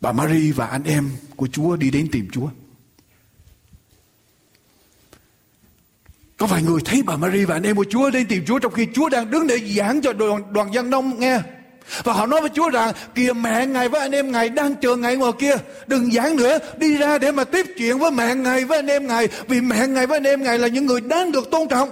[0.00, 2.48] Bà Mary và anh em của Chúa đi đến tìm Chúa.
[6.36, 8.72] Có vài người thấy bà Mary và anh em của Chúa đến tìm Chúa trong
[8.72, 11.40] khi Chúa đang đứng để giảng cho đoàn, đoàn dân nông nghe.
[12.04, 14.96] Và họ nói với Chúa rằng, kìa mẹ ngài với anh em ngài đang chờ
[14.96, 15.56] ngài ngoài kia.
[15.86, 19.06] Đừng giảng nữa, Đi ra để mà tiếp chuyện với mẹ ngài với anh em
[19.06, 19.28] ngài.
[19.48, 21.90] Vì mẹ ngài với anh em ngài là những người đáng được tôn trọng.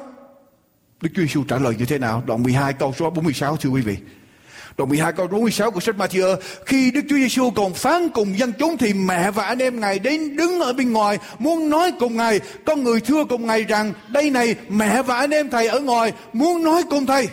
[1.01, 2.23] Đức Chúa Giêsu trả lời như thế nào?
[2.27, 3.97] Đoạn 12 câu số 46 thưa quý vị.
[4.77, 8.53] Đoạn 12 câu 46 của sách Matthew Khi Đức Chúa Giêsu còn phán cùng dân
[8.59, 12.17] chúng Thì mẹ và anh em Ngài đến đứng ở bên ngoài, Muốn nói cùng
[12.17, 12.41] Ngài.
[12.67, 16.13] Có người thưa cùng Ngài rằng, Đây này, mẹ và anh em Thầy ở ngoài,
[16.33, 17.29] Muốn nói cùng Thầy.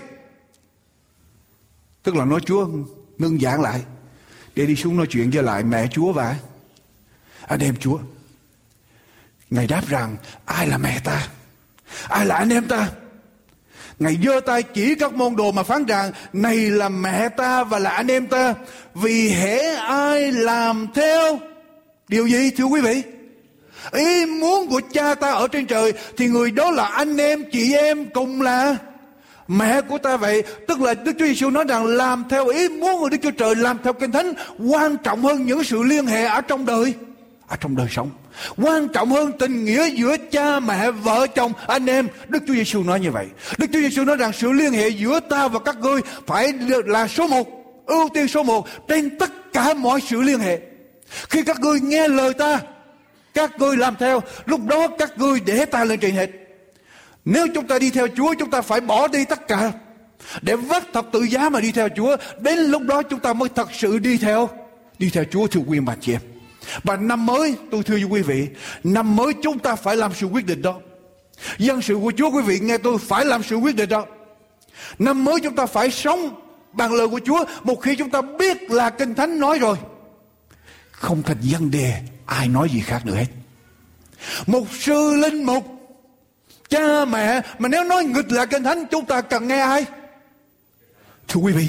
[2.04, 2.68] Tức là nói Chúa
[3.18, 3.82] ngưng giảng lại
[4.56, 6.36] để đi xuống nói chuyện với lại mẹ Chúa và
[7.48, 8.00] anh em Chúa.
[9.50, 11.28] Ngài đáp rằng, ai là mẹ ta?
[12.08, 12.90] Ai là anh em ta?
[14.00, 17.80] Ngài giơ tay chỉ các môn đồ mà phán rằng, này là mẹ ta và
[17.80, 18.56] là anh em ta,
[18.96, 21.40] vì hễ ai làm theo
[22.08, 23.04] điều gì, thưa quý vị?
[23.92, 27.74] Ý muốn của cha ta ở trên trời thì người đó là anh em, chị
[27.74, 28.76] em cùng là
[29.52, 33.00] Mẹ của ta vậy, Tức là Đức Chúa Giêsu nói rằng Làm theo ý muốn
[33.00, 34.34] của Đức Chúa Trời, Làm theo kinh thánh,
[34.70, 36.94] Quan trọng hơn những sự liên hệ ở trong đời,
[37.48, 38.10] Ở trong đời sống.
[38.58, 42.08] Quan trọng hơn tình nghĩa giữa cha mẹ, Vợ chồng, anh em.
[42.28, 43.28] Đức Chúa Giêsu nói như vậy.
[43.58, 46.54] Đức Chúa Giêsu nói rằng sự liên hệ giữa ta và các ngươi Phải
[46.86, 47.48] là số một,
[47.86, 50.60] Ưu tiên số một Trên tất cả mọi sự liên hệ.
[51.30, 52.60] Khi các ngươi nghe lời ta,
[53.34, 56.41] Các ngươi làm theo, Lúc đó các ngươi để ta lên trên hết
[57.26, 59.72] nếu chúng ta đi theo Chúa chúng ta phải bỏ đi tất cả
[60.42, 62.16] để vất thật tự giá mà đi theo Chúa.
[62.40, 64.50] Đến lúc đó chúng ta mới thật sự đi theo
[65.00, 66.22] đi theo Chúa thưa quý bà chị em.
[66.84, 68.48] Và năm mới tôi thưa với quý vị,
[68.84, 70.80] năm mới chúng ta phải làm sự quyết định đó.
[71.58, 74.06] Dân sự của Chúa quý vị nghe tôi phải làm sự quyết định đó.
[75.00, 76.42] Năm mới chúng ta phải sống
[76.74, 79.78] bằng lời của Chúa một khi chúng ta biết là Kinh Thánh nói rồi.
[80.92, 81.94] Không thành dân đề
[82.26, 83.28] ai nói gì khác nữa hết.
[84.48, 85.81] Một sư linh mục
[86.72, 89.86] cha mẹ, mà nếu nói nghịch lại kinh thánh, chúng ta cần nghe ai?
[91.28, 91.68] Thưa quý vị,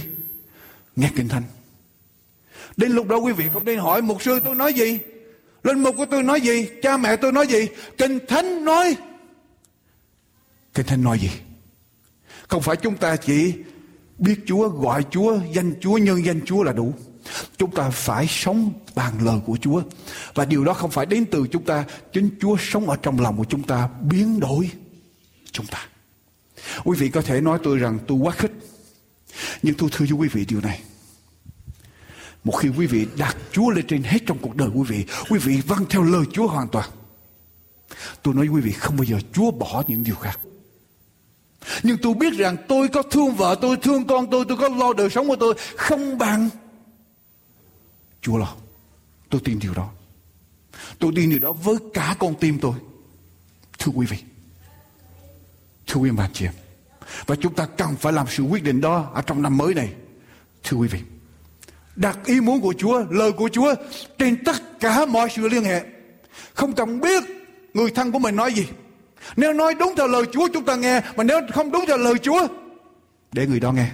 [0.97, 1.43] nghe kinh thánh.
[2.77, 4.99] Đến lúc đó quý vị không nên hỏi, mục sư, tôi nói gì?
[5.63, 6.69] Linh mục của tôi nói gì?
[6.83, 7.69] Cha mẹ tôi nói gì?
[7.99, 8.97] Kinh thánh nói.
[10.75, 11.31] Kinh thánh nói gì?
[12.49, 13.55] Không phải chúng ta chỉ
[14.19, 16.95] biết chúa, gọi chúa, danh chúa, nhân danh chúa là đủ.
[17.57, 19.83] Chúng ta phải sống bằng lời của chúa.
[20.35, 23.37] Và điều đó không phải đến từ chúng ta, chính chúa sống ở trong lòng
[23.37, 24.71] của chúng ta biến đổi
[25.53, 25.87] chúng ta.
[26.85, 28.53] Quý vị có thể nói tôi rằng tôi quá khích.
[29.63, 30.83] Nhưng tôi thưa với quý vị điều này.
[32.45, 35.39] Một khi quý vị đặt Chúa lên trên hết trong cuộc đời quý vị, quý
[35.39, 36.91] vị vâng theo lời Chúa hoàn toàn.
[38.23, 40.41] Tôi nói với quý vị không bao giờ Chúa bỏ những điều khác.
[41.83, 44.93] Nhưng tôi biết rằng tôi có thương vợ tôi, thương con tôi, tôi có lo
[44.93, 46.49] đời sống của tôi không bằng
[48.21, 48.55] Chúa lo.
[49.31, 49.91] Tôi tin điều đó.
[50.99, 52.75] Tôi tin điều đó với cả con tim tôi.
[53.79, 54.19] Thưa quý vị.
[55.93, 56.53] Thưa quý bà chị em.
[57.27, 59.93] Và chúng ta cần phải làm sự quyết định đó ở trong năm mới này.
[60.65, 60.99] Thưa quý vị.
[61.97, 63.75] Đặt ý muốn của Chúa, lời của Chúa
[64.19, 65.83] trên tất cả mọi sự liên hệ.
[66.55, 67.23] Không cần biết
[67.75, 68.67] người thân của mình nói gì.
[69.37, 71.01] Nếu nói đúng theo lời Chúa chúng ta nghe.
[71.17, 72.47] Mà nếu không đúng theo lời Chúa.
[73.33, 73.87] Để người đó nghe.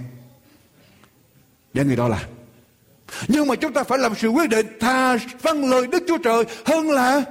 [1.74, 2.22] Để người đó là.
[3.28, 6.44] Nhưng mà chúng ta phải làm sự quyết định thà vâng lời Đức Chúa Trời
[6.66, 7.22] hơn là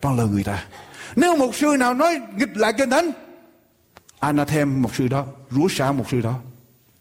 [0.00, 0.66] vâng lời người ta.
[1.16, 3.10] Nếu một sư nào nói nghịch lại kinh thánh
[4.22, 6.34] anathem một sự đó rủa xả một sự đó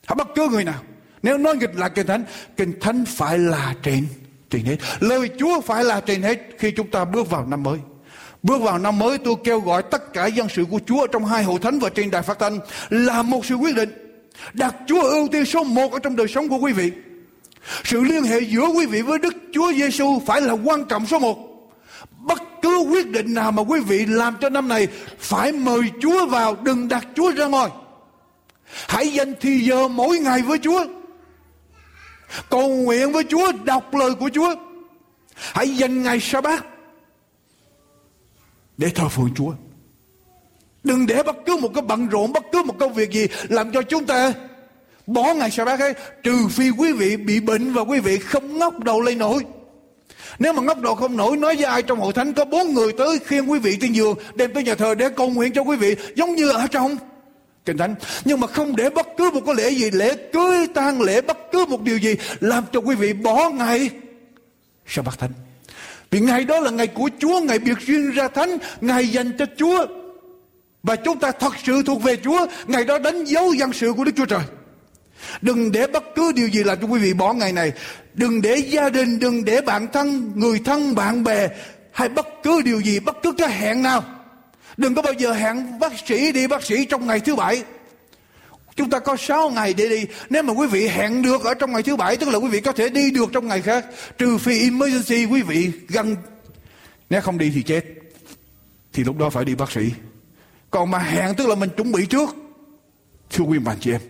[0.07, 0.81] hay bất cứ người nào,
[1.23, 2.23] nếu nói nghịch là kinh thánh
[2.57, 4.07] kinh thánh phải là trên
[4.49, 7.79] trên hết lời chúa phải là trên hết khi chúng ta bước vào năm mới
[8.43, 11.43] Bước vào năm mới, tôi kêu gọi tất cả dân sự của Chúa trong hai
[11.43, 13.89] hội thánh và trên đài phát thanh là một sự quyết định.
[14.53, 16.91] Đặt Chúa ưu tiên số một ở trong đời sống của quý vị.
[17.83, 21.19] Sự liên hệ giữa quý vị với Đức Chúa Giêsu phải là quan trọng số
[21.19, 21.50] một.
[22.61, 24.87] Cứ quyết định nào mà quý vị làm cho năm này
[25.19, 27.69] phải mời Chúa vào, đừng đặt Chúa ra ngoài.
[28.87, 30.85] Hãy dành thì giờ mỗi ngày với Chúa.
[32.49, 34.55] Cầu nguyện với Chúa, đọc lời của Chúa.
[35.35, 36.65] Hãy dành ngày sa bát
[38.77, 39.53] để thờ phượng Chúa.
[40.83, 43.71] Đừng để bất cứ một cái bận rộn, bất cứ một công việc gì làm
[43.71, 44.33] cho chúng ta
[45.07, 45.93] bỏ ngày sa bát ấy.
[46.23, 49.45] Trừ phi quý vị bị bệnh và quý vị không ngóc đầu lên nổi.
[50.41, 52.93] Nếu mà ngóc đầu không nổi, nói với ai trong hội thánh có bốn người
[52.93, 55.77] tới khiêng quý vị trên giường đem tới nhà thờ để cầu nguyện cho quý
[55.77, 56.97] vị, giống như ở trong
[57.65, 57.95] kinh thánh.
[58.25, 61.37] Nhưng mà không để bất cứ một cái lễ gì, lễ cưới tang, lễ bất
[61.51, 63.89] cứ một điều gì, làm cho quý vị bỏ ngày
[64.87, 65.31] sa bát thánh.
[66.11, 69.45] Vì ngày đó là ngày của Chúa, ngày biệt duyên ra thánh, ngày dành cho
[69.57, 69.85] Chúa.
[70.83, 74.03] Và chúng ta thật sự thuộc về Chúa, ngày đó đánh dấu dân sự của
[74.03, 74.41] Đức Chúa Trời.
[75.41, 77.71] Đừng để bất cứ điều gì làm cho quý vị bỏ ngày này.
[78.13, 81.47] Đừng để gia đình, đừng để bạn thân, người thân, bạn bè
[81.91, 84.03] hay bất cứ điều gì, bất cứ cái hẹn nào.
[84.77, 87.63] Đừng có bao giờ hẹn bác sĩ đi bác sĩ trong ngày thứ bảy.
[88.75, 90.05] Chúng ta có 6 ngày để đi.
[90.29, 92.61] Nếu mà quý vị hẹn được ở trong ngày thứ bảy, tức là quý vị
[92.61, 93.85] có thể đi được trong ngày khác.
[94.17, 96.15] Trừ phi emergency quý vị gần.
[97.09, 97.85] Nếu không đi thì chết.
[98.93, 99.91] Thì lúc đó phải đi bác sĩ.
[100.71, 102.35] Còn mà hẹn tức là mình chuẩn bị trước.
[103.29, 104.01] Thưa quý bạn chị em.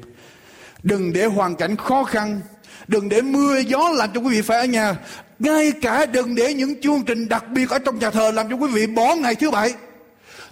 [0.84, 2.42] Đừng để hoàn cảnh khó khăn.
[2.88, 4.96] Đừng để mưa, gió làm cho quý vị phải ở nhà.
[5.40, 8.56] Ngay cả đừng để những chương trình đặc biệt ở trong nhà thờ làm cho
[8.56, 9.74] quý vị bỏ ngày thứ bảy.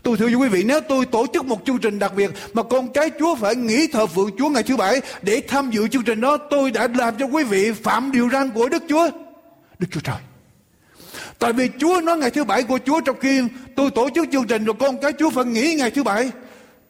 [0.04, 2.94] Tôi thưa quý vị, nếu tôi tổ chức một chương trình đặc biệt mà con
[2.94, 6.22] cái Chúa phải nghỉ thờ phượng Chúa ngày thứ bảy để tham dự chương trình
[6.22, 9.10] đó, tôi đã làm cho quý vị phạm điều răn của Đức Chúa.
[9.80, 10.16] Đức Chúa Trời.
[11.40, 13.42] Tại vì Chúa nói ngày thứ bảy của Chúa trong khi
[13.76, 16.32] tôi tổ chức chương trình rồi con cái Chúa phải nghỉ ngày thứ bảy,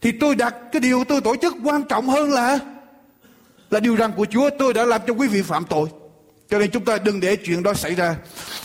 [0.02, 2.60] thì tôi đặt cái điều tôi tổ chức quan trọng hơn là
[3.70, 5.90] là điều răn của Chúa tôi đã làm cho quý vị phạm tội.
[6.50, 8.16] Cho nên chúng ta đừng để chuyện đó xảy ra.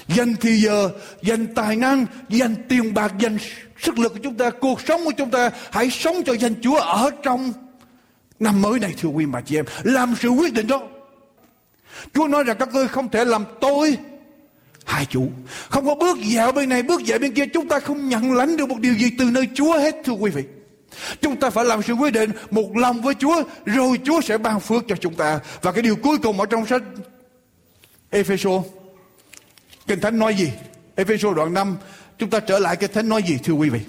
[0.08, 0.90] Dành thì giờ,
[1.22, 3.38] dành tài năng, dành tiền bạc, dành
[3.80, 6.78] sức lực của chúng ta, cuộc sống của chúng ta hãy sống cho danh Chúa
[6.78, 7.52] ở trong
[8.40, 9.64] năm mới này thưa quý bà chị em.
[9.82, 10.82] Làm sự quyết định đó.
[12.14, 13.96] Chúa nói rằng các ngươi không thể làm tôi
[14.84, 15.28] hai chủ.
[15.68, 17.46] Không có bước dạo bên này, bước dạo bên kia.
[17.46, 20.30] Chúng ta không nhận lãnh được một điều gì từ nơi Chúa hết thưa quý
[20.30, 20.42] vị.
[21.20, 24.60] Chúng ta phải làm sự quyết định một lòng với Chúa rồi Chúa sẽ ban
[24.60, 25.40] phước cho chúng ta.
[25.62, 26.82] Và cái điều cuối cùng ở trong sách
[28.10, 28.50] Epheso
[29.86, 30.52] Kinh Thánh nói gì?
[30.94, 31.76] Epheso đoạn 5
[32.18, 33.80] chúng ta trở lại Kinh Thánh nói gì thưa quý vị?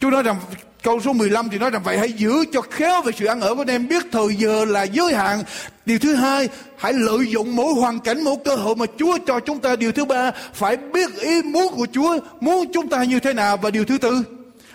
[0.00, 0.36] Chúa nói rằng
[0.82, 3.54] câu số 15 thì nói rằng vậy hãy giữ cho khéo về sự ăn ở
[3.54, 5.42] của anh em biết thời giờ là giới hạn.
[5.86, 9.40] Điều thứ hai, hãy lợi dụng mỗi hoàn cảnh, mỗi cơ hội mà Chúa cho
[9.40, 9.76] chúng ta.
[9.76, 13.56] Điều thứ ba, phải biết ý muốn của Chúa, muốn chúng ta như thế nào.
[13.56, 14.22] Và điều thứ tư,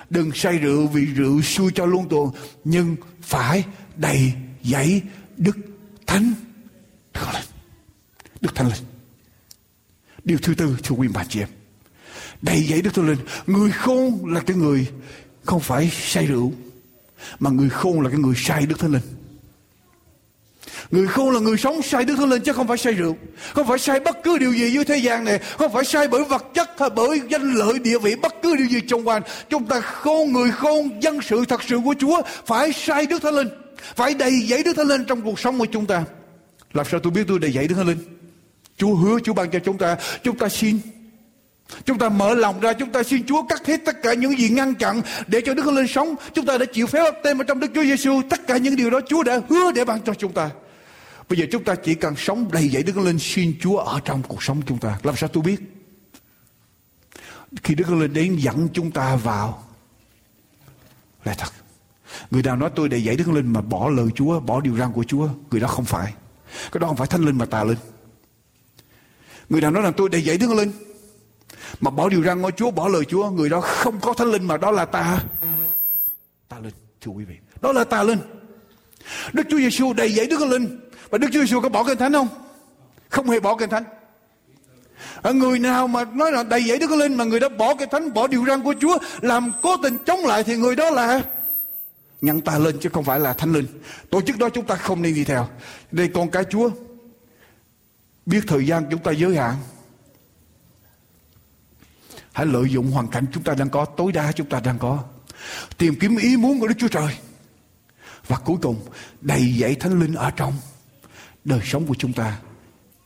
[0.10, 2.32] Đừng say rượu vì rượu xui cho luôn tuồng.
[2.64, 4.34] Nhưng phải đầy
[4.64, 5.02] dẫy
[5.38, 5.58] Đức
[6.08, 6.34] Thánh
[7.14, 7.44] Thượng Linh.
[8.42, 8.84] Đức Thánh Linh.
[10.24, 11.50] Điều thứ tư, thưa quý bà chị em.
[12.42, 13.20] Đầy dẫy Đức Thánh Linh.
[13.48, 14.88] Người khôn là cái người
[15.46, 16.54] không phải say rượu.
[17.40, 19.15] Mà người khôn là cái người say Đức Thánh Linh.
[20.92, 23.18] Người khôn là người sống say Đức Thánh Linh chứ không phải say rượu.
[23.54, 25.40] Không phải say bất cứ điều gì dưới thế gian này.
[25.58, 28.68] Không phải say bởi vật chất hay bởi danh lợi địa vị bất cứ điều
[28.68, 29.22] gì trong quanh.
[29.50, 33.36] Chúng ta khôn, người khôn, dân sự thật sự của Chúa phải say Đức Thánh
[33.36, 33.50] Linh.
[33.96, 36.04] Phải đầy dẫy Đức Thánh Linh trong cuộc sống của chúng ta.
[36.74, 38.00] Làm sao tôi biết tôi đầy dẫy Đức Thánh Linh?
[38.78, 39.98] Chúa hứa Chúa ban cho chúng ta.
[40.24, 40.80] Chúng ta xin
[41.86, 44.50] Chúng ta mở lòng ra, chúng ta xin Chúa cắt hết tất cả những gì
[44.50, 46.16] ngăn chặn để cho Đức Thánh Linh sống.
[46.34, 48.22] Chúng ta đã chịu phép tên ở trong Đức Chúa Giêsu.
[48.30, 50.50] Tất cả những điều đó Chúa đã hứa để ban cho chúng ta.
[51.30, 54.24] Bây giờ chúng ta chỉ cần sống đầy dậy Đức Linh xin Chúa ở trong
[54.28, 55.00] cuộc sống chúng ta.
[55.04, 55.62] Làm sao tôi biết?
[57.64, 59.64] Khi Đức Linh đến dẫn chúng ta vào
[61.24, 61.54] là thật.
[62.32, 64.92] Người nào nói tôi đầy dậy Đức Linh mà bỏ lời Chúa, bỏ điều răn
[64.92, 66.14] của Chúa, người đó không phải.
[66.72, 67.78] Cái đó không phải thánh linh mà tà linh.
[69.50, 70.72] Người nào nói rằng tôi đầy dậy Đức Linh
[71.82, 74.48] mà bỏ điều răn của Chúa, bỏ lời Chúa, người đó không có thánh linh
[74.48, 75.24] mà đó là tà.
[76.48, 77.36] Tà linh, thưa quý vị.
[77.62, 78.20] Đó là tà linh.
[79.34, 80.80] Đức Chúa Giêsu đầy dẫy Đức Linh
[81.10, 82.28] và Đức Chúa Giêsu có bỏ kinh thánh không?
[83.10, 83.84] Không hề bỏ kinh thánh.
[85.22, 87.90] Ở người nào mà nói là đầy dẫy Đức Linh mà người đó bỏ kinh
[87.90, 91.22] thánh, bỏ điều răn của Chúa, làm cố tình chống lại thì người đó là
[92.22, 93.68] nhận ta lên chứ không phải là thánh linh.
[94.10, 95.48] Tổ chức đó chúng ta không nên đi theo.
[95.92, 96.70] Đây con cái Chúa
[98.26, 99.56] biết thời gian chúng ta giới hạn.
[102.32, 105.04] Hãy lợi dụng hoàn cảnh chúng ta đang có, tối đa chúng ta đang có.
[105.78, 107.18] Tìm kiếm ý muốn của Đức Chúa Trời.
[108.28, 108.76] Và cuối cùng
[109.22, 110.54] đầy dạy thánh linh ở trong
[111.44, 112.38] đời sống của chúng ta.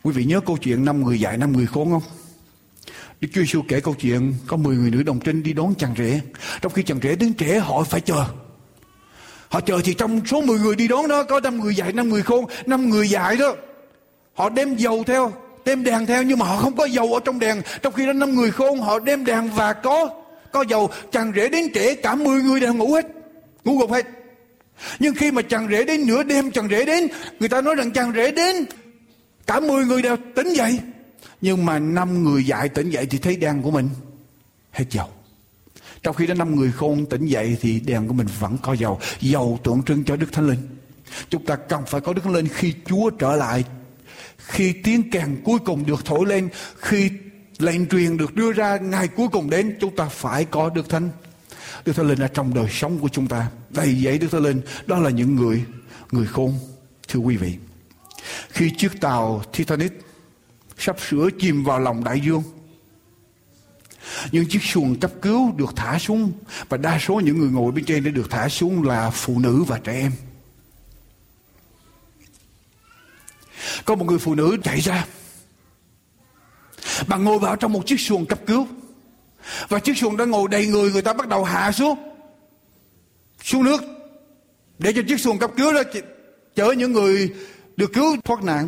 [0.03, 2.03] Quý vị nhớ câu chuyện năm người dạy năm người khôn không?
[3.21, 5.93] Đức Chúa Giêsu kể câu chuyện có 10 người nữ đồng trinh đi đón chàng
[5.97, 6.21] rể.
[6.61, 8.25] Trong khi chàng rể đến trễ họ phải chờ.
[9.49, 12.09] Họ chờ thì trong số 10 người đi đón đó có 5 người dạy, 5
[12.09, 13.55] người khôn, 5 người dạy đó.
[14.33, 15.31] Họ đem dầu theo,
[15.65, 17.61] đem đèn theo nhưng mà họ không có dầu ở trong đèn.
[17.81, 20.09] Trong khi đó 5 người khôn họ đem đèn và có
[20.51, 20.89] có dầu.
[21.11, 23.05] Chàng rể đến trễ cả 10 người đều ngủ hết.
[23.63, 24.05] Ngủ gục hết.
[24.99, 27.07] Nhưng khi mà chàng rể đến, nửa đêm chàng rể đến,
[27.39, 28.65] Người ta nói rằng chàng rể đến,
[29.47, 30.79] Cả 10 người đều tỉnh dậy.
[31.41, 33.89] Nhưng mà năm người dạy tỉnh dậy thì thấy đèn của mình
[34.71, 35.07] hết dầu.
[36.03, 38.99] Trong khi đó năm người khôn tỉnh dậy thì đèn của mình vẫn có dầu.
[39.19, 40.59] Dầu tượng trưng cho Đức Thánh Linh.
[41.29, 43.63] Chúng ta cần phải có Đức Thánh Linh khi Chúa trở lại.
[44.37, 47.09] Khi tiếng kèn cuối cùng được thổi lên, Khi
[47.57, 51.09] lệnh truyền được đưa ra, ngày cuối cùng đến, chúng ta phải có Đức Thánh.
[51.85, 53.47] Đức Thánh Linh ở trong đời sống của chúng ta.
[53.69, 55.65] Đầy dẫy Đức Thánh Linh đó là những người
[56.11, 56.59] người khôn.
[57.07, 57.55] Thưa quý vị,
[58.49, 59.91] khi chiếc tàu Titanic
[60.77, 62.43] sắp sửa chìm vào lòng đại dương,
[64.31, 66.31] những chiếc xuồng cấp cứu được thả xuống
[66.69, 69.63] và đa số những người ngồi bên trên đã được thả xuống là phụ nữ
[69.63, 70.11] và trẻ em.
[73.85, 75.05] Có một người phụ nữ chạy ra
[77.07, 78.67] Bà ngồi vào trong một chiếc xuồng cấp cứu
[79.69, 81.97] và chiếc xuồng đã ngồi đầy người Người ta bắt đầu hạ xuống.
[83.43, 83.81] Xuống nước.
[84.79, 85.83] Để cho chiếc xuồng cấp cứu đó
[86.55, 87.33] Chở những người
[87.77, 88.67] được cứu thoát nạn.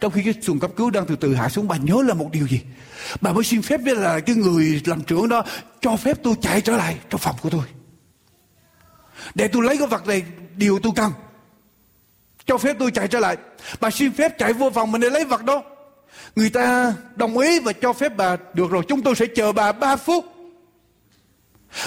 [0.00, 2.28] Trong khi cái xuồng cấp cứu đang từ từ hạ xuống, bà nhớ là một
[2.32, 2.60] điều gì?
[3.20, 5.44] Bà mới xin phép với là cái người làm trưởng đó
[5.80, 7.64] cho phép tôi chạy trở lại trong phòng của tôi.
[9.34, 10.22] Để tôi lấy cái vật này,
[10.56, 11.12] điều tôi cần,
[12.46, 13.36] cho phép tôi chạy trở lại.
[13.80, 15.62] Bà xin phép chạy vô phòng mình để lấy vật đó
[16.36, 19.72] người ta đồng ý và cho phép bà, được rồi, chúng tôi sẽ chờ bà
[19.72, 20.24] 3 phút.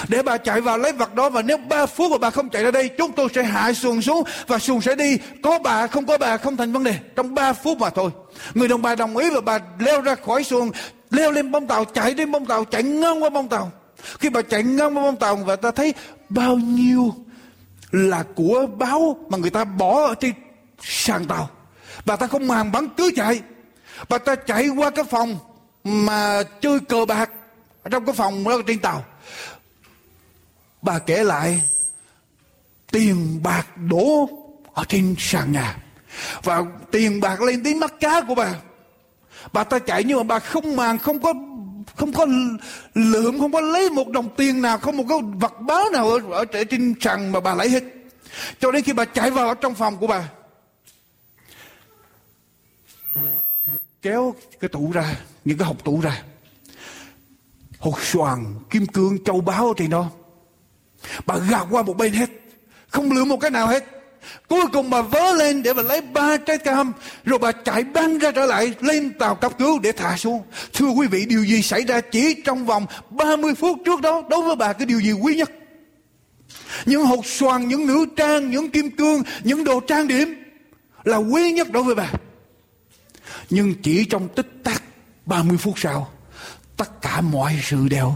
[0.08, 2.64] Để bà chạy vào lấy vật đó, và nếu 3 phút mà bà không chạy
[2.64, 5.18] ra đây, chúng tôi sẽ hạ xuồng xuống, và xuồng sẽ đi.
[5.42, 6.94] Có bà, không có bà, không thành vấn đề.
[7.16, 8.10] Trong 3 phút mà thôi.
[8.54, 10.70] Người đồng bà đồng ý và bà leo ra khỏi xuồng,
[11.10, 13.72] leo lên bông tàu, chạy đến bông tàu, chạy ngang qua bông tàu.
[14.20, 15.94] Khi bà chạy ngang qua bông tàu, và ta thấy
[16.28, 17.14] bao nhiêu
[17.90, 20.32] là của báo mà người ta bỏ ở trên
[20.82, 21.50] sàn tàu.
[22.06, 23.40] Bà ta không màng bắn cứ chạy
[24.08, 25.38] bà ta chạy qua cái phòng
[25.84, 27.30] mà chơi cờ bạc
[27.82, 29.04] ở trong cái phòng đó trên tàu.
[30.82, 31.62] Bà kể lại
[32.92, 34.28] tiền bạc đổ
[34.72, 35.76] ở trên sàn nhà
[36.42, 38.54] và tiền bạc lên đến mắt cá của bà.
[39.52, 41.34] Bà ta chạy nhưng mà bà không màng không có
[41.96, 42.26] không có
[42.94, 46.20] lượm không có lấy một đồng tiền nào không một cái vật báo nào ở,
[46.30, 47.82] ở trên sàn mà bà lấy hết.
[48.60, 50.28] Cho đến khi bà chạy vào ở trong phòng của bà
[54.04, 56.22] kéo cái tủ ra, những cái hộp tủ ra.
[57.78, 60.10] Hột xoàn, kim cương, châu báu thì nó.
[61.26, 62.30] Bà gạt qua một bên hết,
[62.88, 63.84] không lựa một cái nào hết.
[64.48, 66.92] Cuối cùng bà vớ lên để bà lấy ba trái cam,
[67.24, 70.42] rồi bà chạy băng ra trở lại, lên tàu cấp cứu để thả xuống.
[70.72, 74.42] Thưa quý vị, điều gì xảy ra chỉ trong vòng 30 phút trước đó, đối
[74.42, 75.50] với bà cái điều gì quý nhất?
[76.86, 80.34] Những hột xoàn, những nữ trang, những kim cương, những đồ trang điểm
[81.04, 82.10] là quý nhất đối với bà
[83.50, 84.82] nhưng chỉ trong tích tắc
[85.26, 86.10] 30 phút sau,
[86.76, 88.14] tất cả mọi sự đều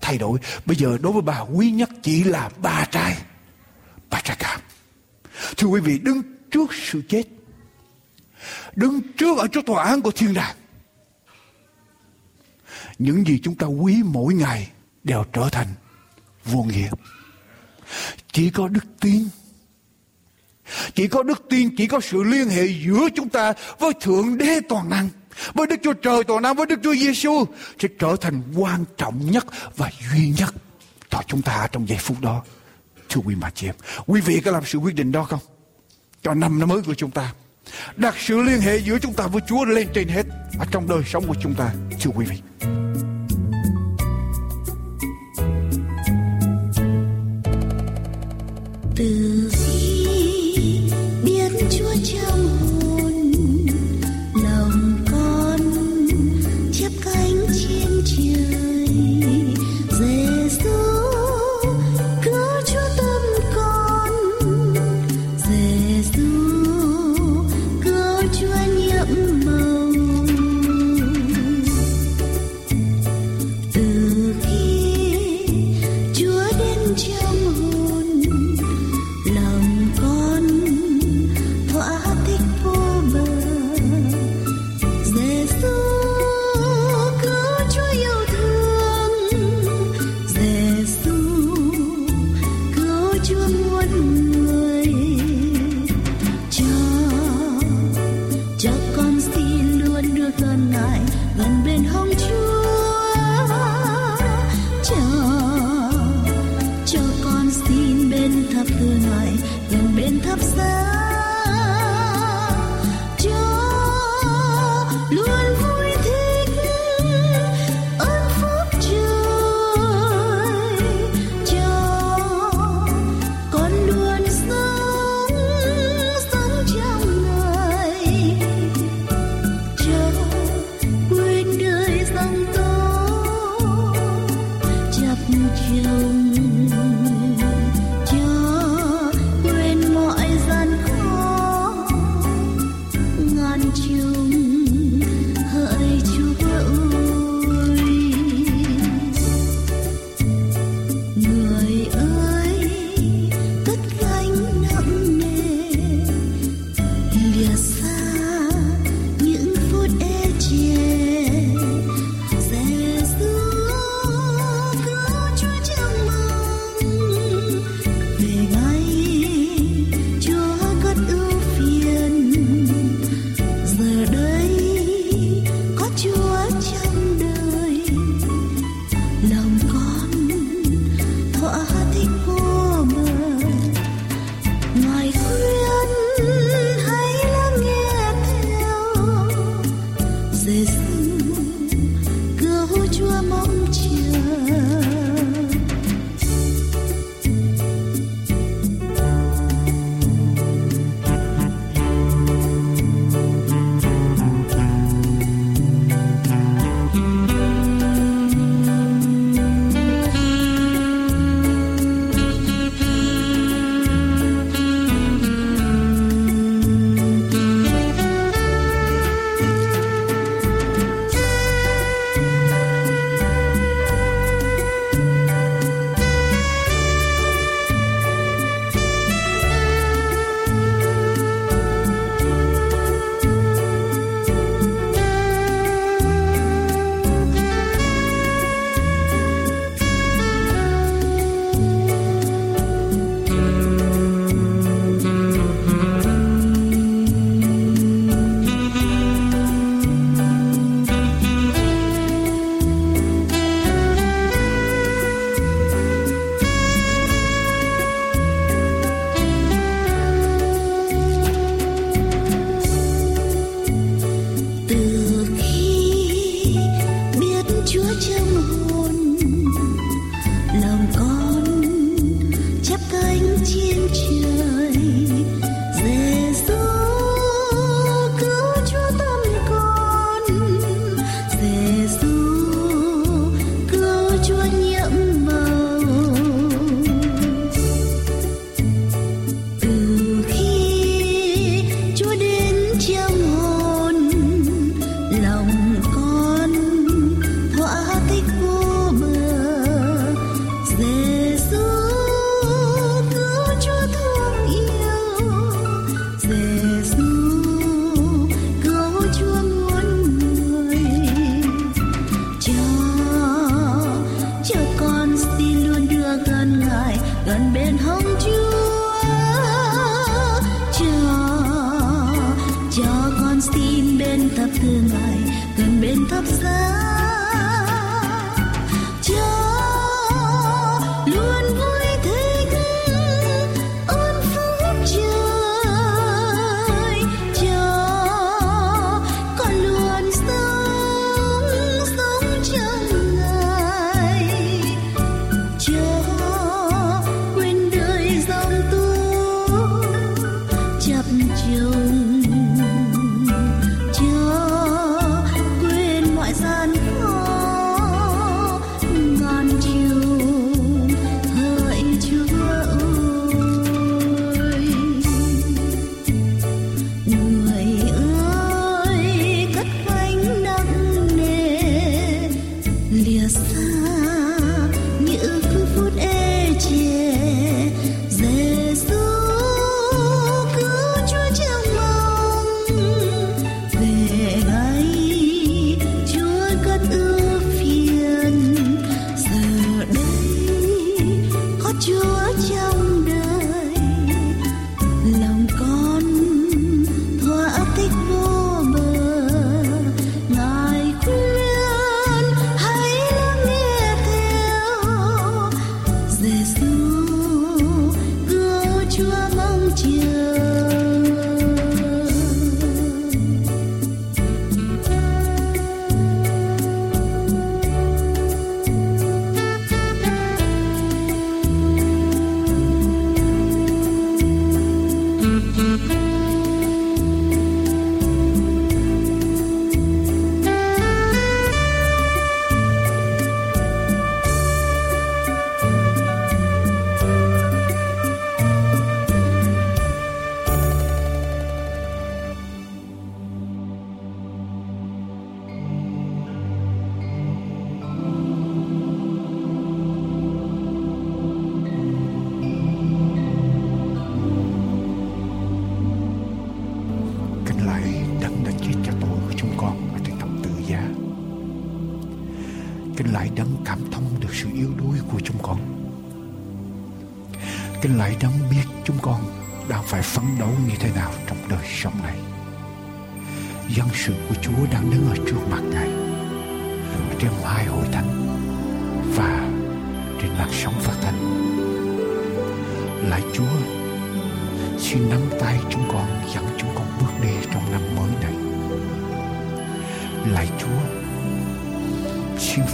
[0.00, 0.38] thay đổi.
[0.66, 3.16] Bây giờ đối với bà, quý nhất chỉ là ba trái
[4.10, 4.60] ba trái cam
[5.56, 7.22] thưa quý vị, đứng trước sự chết,
[8.76, 10.56] đứng trước ở trước tòa án của thiên đàng,
[12.98, 14.70] những gì chúng ta quý mỗi ngày
[15.04, 15.68] đều trở thành
[16.44, 16.90] vô nghĩa.
[18.32, 19.28] Chỉ có đức tin
[20.94, 24.60] chỉ có đức tin chỉ có sự liên hệ giữa chúng ta với thượng đế
[24.68, 25.08] toàn năng
[25.54, 27.44] với Đức Chúa Trời toàn năng với Đức Chúa Giêsu
[27.78, 29.46] sẽ trở thành quan trọng nhất
[29.76, 30.54] và duy nhất
[31.10, 32.42] cho chúng ta trong giây phút đó.
[33.08, 33.74] Thưa quý bà chị em,
[34.06, 35.40] quý vị có làm sự quyết định đó không?
[36.22, 37.32] Cho năm năm mới của chúng ta.
[37.96, 40.26] Đặt sự liên hệ giữa chúng ta với Chúa lên trên hết
[40.58, 41.74] ở trong đời sống của chúng ta.
[42.00, 42.36] Thưa quý vị.
[48.96, 49.50] Từ
[51.78, 52.21] chồng cho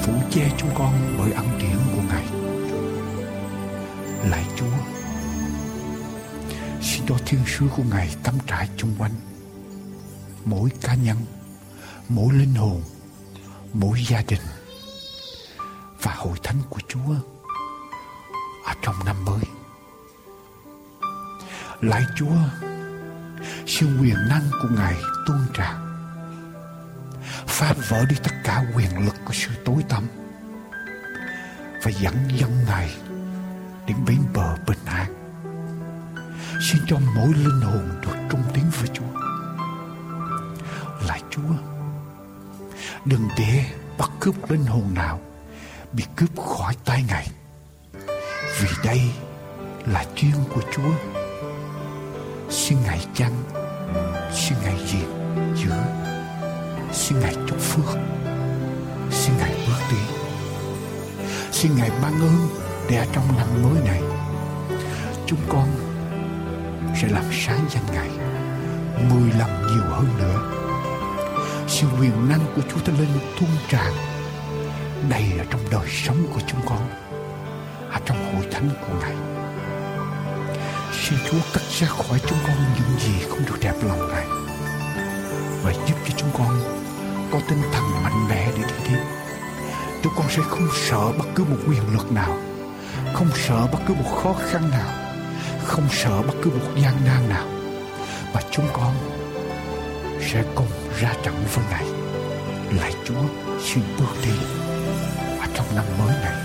[0.09, 2.24] phủ che chúng con bởi ân điển của Ngài.
[4.30, 4.76] Lạy Chúa,
[6.82, 9.12] xin cho thiên sứ của Ngài cắm trại chung quanh
[10.44, 11.16] mỗi cá nhân,
[12.09, 12.82] mỗi linh hồn,
[13.72, 14.40] mỗi gia đình
[16.02, 17.14] và hội thánh của Chúa
[18.64, 19.42] ở trong năm mới.
[21.80, 22.36] Lạy Chúa,
[23.66, 24.94] xin quyền năng của Ngài
[25.26, 25.88] tuôn tràn
[27.46, 30.07] phá vỡ đi tất cả quyền lực của sự tối tăm
[31.82, 32.90] và dẫn dân Ngài
[33.86, 35.07] đến bến bờ bình an.
[36.61, 39.20] Xin cho mỗi linh hồn được trung tín với Chúa.
[41.07, 41.55] Lại Chúa,
[43.05, 43.64] đừng để
[43.99, 45.20] bắt cướp linh hồn nào
[45.92, 47.28] bị cướp khỏi tay Ngài.
[48.61, 49.01] Vì đây
[49.86, 50.92] là chuyên của Chúa.
[52.51, 53.42] Xin Ngài chăng,
[54.32, 55.09] xin Ngài diện,
[55.57, 55.72] giữ,
[56.92, 57.99] xin Ngài chúc phước,
[59.11, 59.98] xin Ngài bước đi.
[61.52, 62.48] Xin Ngài ban ơn
[62.88, 64.02] để ở trong năm mới này
[65.26, 65.68] chúng con
[67.02, 68.09] sẽ làm sáng danh Ngài
[69.11, 70.40] mười lần nhiều hơn nữa.
[71.66, 73.92] Sự quyền năng của Chúa Thánh Linh tuôn tràn
[75.09, 76.90] đầy ở trong đời sống của chúng con,
[77.90, 79.14] ở trong hội thánh của Ngài.
[80.92, 84.26] Xin Chúa cắt ra khỏi chúng con những gì không được đẹp lòng Ngài
[85.62, 86.78] và giúp cho chúng con
[87.33, 88.99] có tinh thần mạnh mẽ để đi tiếp.
[90.03, 92.39] Chúng con sẽ không sợ bất cứ một quyền lực nào,
[93.14, 94.89] không sợ bất cứ một khó khăn nào,
[95.64, 97.47] không sợ bất cứ một gian nan nào.
[98.33, 98.95] Và chúng con
[100.20, 100.68] sẽ cùng
[101.01, 101.85] ra trận với Ngài.
[102.81, 103.22] Lạy Chúa,
[103.64, 104.33] xin bước đi
[105.39, 106.37] và trong năm mới này,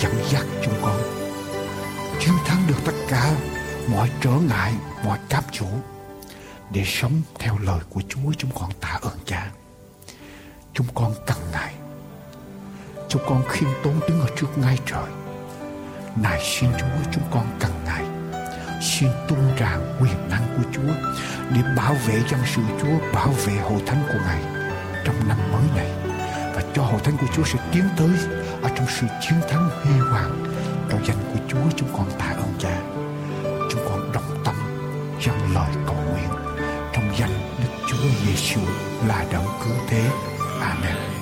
[0.00, 1.00] dẫn dắt chúng con
[2.20, 3.34] chiến thắng được tất cả
[3.90, 4.72] mọi trở ngại,
[5.04, 5.66] mọi cám dỗ
[6.70, 9.50] để sống theo lời của Chúa chúng con tạ ơn Cha.
[10.78, 11.74] Chúng con cần Ngài.
[13.08, 15.10] Chúng con khiêm tốn đứng ở trước ngai trời.
[16.22, 18.04] Này xin Chúa chúng con cần Ngài.
[18.82, 20.92] Xin tuôn tràn quyền năng của Chúa
[21.54, 24.42] để bảo vệ dân sự Chúa, bảo vệ hội thánh của Ngài
[25.04, 25.90] trong năm mới này
[26.54, 28.10] và cho hội thánh của Chúa sẽ tiến tới
[28.62, 30.44] ở trong sự chiến thắng huy hoàng
[30.90, 32.80] trong danh của Chúa chúng con tạ ơn Cha.
[33.44, 34.54] Chúng con đồng tâm
[35.26, 36.58] dâng lời cầu nguyện
[36.92, 38.60] trong danh Đức Chúa Giêsu
[39.08, 40.10] là đấng cứu thế.
[40.60, 41.17] Amen.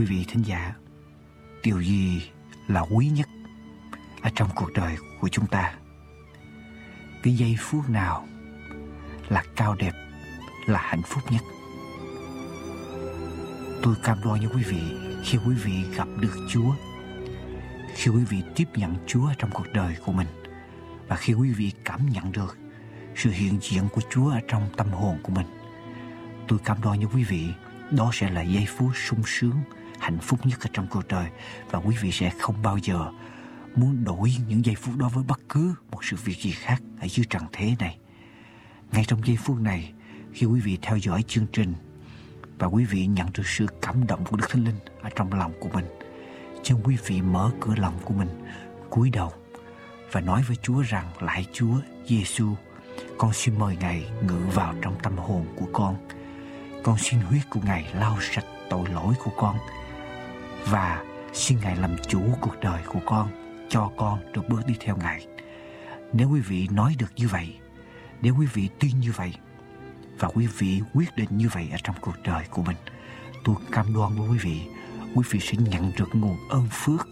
[0.00, 0.74] Quý vị thính giả,
[1.62, 2.22] điều gì
[2.68, 3.28] là quý nhất
[4.22, 5.74] ở trong cuộc đời của chúng ta?
[7.22, 8.28] Cái giây phút nào
[9.28, 9.92] là cao đẹp,
[10.66, 11.42] là hạnh phúc nhất?
[13.82, 14.82] Tôi cam đoan với quý vị
[15.24, 16.74] khi quý vị gặp được Chúa,
[17.94, 20.28] khi quý vị tiếp nhận Chúa trong cuộc đời của mình
[21.08, 22.58] và khi quý vị cảm nhận được
[23.16, 25.46] sự hiện diện của Chúa ở trong tâm hồn của mình,
[26.48, 27.48] tôi cam đoan với quý vị
[27.90, 29.56] đó sẽ là giây phút sung sướng,
[30.00, 31.28] hạnh phúc nhất ở trong cuộc đời
[31.70, 33.10] và quý vị sẽ không bao giờ
[33.76, 37.08] muốn đổi những giây phút đó với bất cứ một sự việc gì khác ở
[37.08, 37.98] dưới trần thế này.
[38.92, 39.92] Ngay trong giây phút này,
[40.32, 41.74] khi quý vị theo dõi chương trình
[42.58, 45.52] và quý vị nhận được sự cảm động của Đức Thánh Linh ở trong lòng
[45.60, 45.84] của mình,
[46.64, 48.28] xin quý vị mở cửa lòng của mình,
[48.90, 49.32] cúi đầu
[50.12, 51.74] và nói với Chúa rằng lại Chúa
[52.06, 52.54] Giêsu,
[53.18, 55.96] con xin mời Ngài ngự vào trong tâm hồn của con.
[56.84, 59.56] Con xin huyết của Ngài lau sạch tội lỗi của con
[60.66, 63.28] và xin Ngài làm chủ cuộc đời của con,
[63.68, 65.26] cho con được bước đi theo Ngài.
[66.12, 67.56] Nếu quý vị nói được như vậy,
[68.22, 69.34] nếu quý vị tin như vậy
[70.18, 72.76] và quý vị quyết định như vậy ở trong cuộc đời của mình,
[73.44, 74.60] tôi cam đoan với quý vị,
[75.14, 77.08] quý vị sẽ nhận được nguồn ơn phước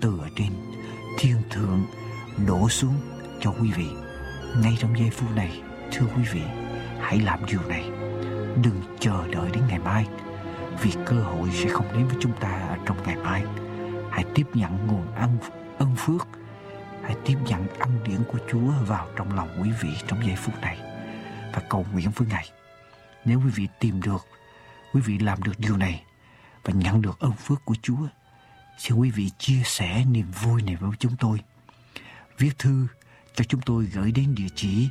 [0.00, 0.48] từ ở trên.
[1.18, 1.86] Thiên thượng
[2.46, 2.94] đổ xuống
[3.40, 3.86] cho quý vị.
[4.62, 6.42] Ngay trong giây phút này thưa quý vị
[7.00, 7.84] hãy làm điều này.
[8.62, 10.06] Đừng chờ đợi đến ngày mai
[10.82, 13.44] vì cơ hội sẽ không đến với chúng ta ở trong ngày mai.
[14.10, 15.38] Hãy tiếp nhận nguồn ân
[15.78, 16.28] ân phước.
[17.02, 20.60] Hãy tiếp nhận ân điển của Chúa vào trong lòng quý vị trong giây phút
[20.60, 20.78] này.
[21.52, 22.50] Và cầu nguyện với Ngài.
[23.24, 24.26] Nếu quý vị tìm được,
[24.92, 26.04] quý vị làm được điều này
[26.64, 28.06] và nhận được ân phước của Chúa,
[28.78, 31.40] xin quý vị chia sẻ niềm vui này với chúng tôi.
[32.38, 32.86] Viết thư
[33.34, 34.88] cho chúng tôi gửi đến địa chỉ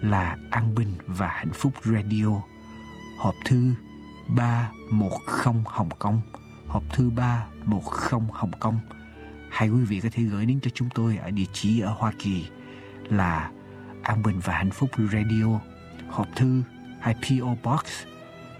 [0.00, 2.42] là An Bình và Hạnh Phúc Radio,
[3.18, 3.74] hộp thư
[4.28, 5.10] 310
[5.64, 6.20] Hồng Kông,
[6.66, 7.80] hộp thư 310
[8.32, 8.78] Hồng Kông.
[9.50, 12.12] Hay quý vị có thể gửi đến cho chúng tôi ở địa chỉ ở Hoa
[12.18, 12.46] Kỳ
[13.08, 13.50] là
[14.02, 15.60] An Bình và Hạnh Phúc Radio,
[16.08, 16.62] hộp thư
[17.00, 17.84] hay PO Box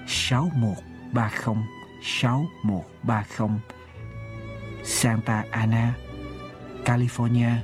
[0.06, 1.64] 6130
[2.02, 3.60] 6130
[4.84, 5.94] Santa Ana,
[6.84, 7.56] California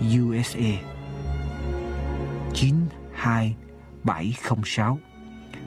[0.00, 0.80] USA
[2.54, 4.98] 92706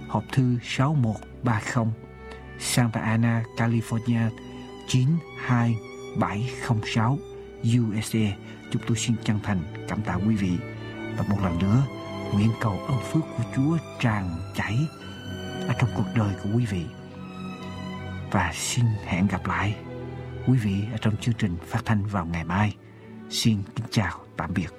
[0.09, 1.93] hộp thư 6130
[2.59, 4.29] Santa Ana, California
[4.87, 7.19] 92706
[7.63, 8.35] USA
[8.71, 10.57] Chúng tôi xin chân thành cảm tạ quý vị.
[11.17, 11.83] Và một lần nữa
[12.33, 14.77] Nguyện cầu ơn phước của Chúa tràn chảy
[15.67, 16.85] Ở trong cuộc đời của quý vị.
[18.31, 19.75] Và xin hẹn gặp lại
[20.47, 22.75] quý vị ở trong chương trình phát thanh vào ngày mai.
[23.29, 24.78] Xin kính chào tạm biệt.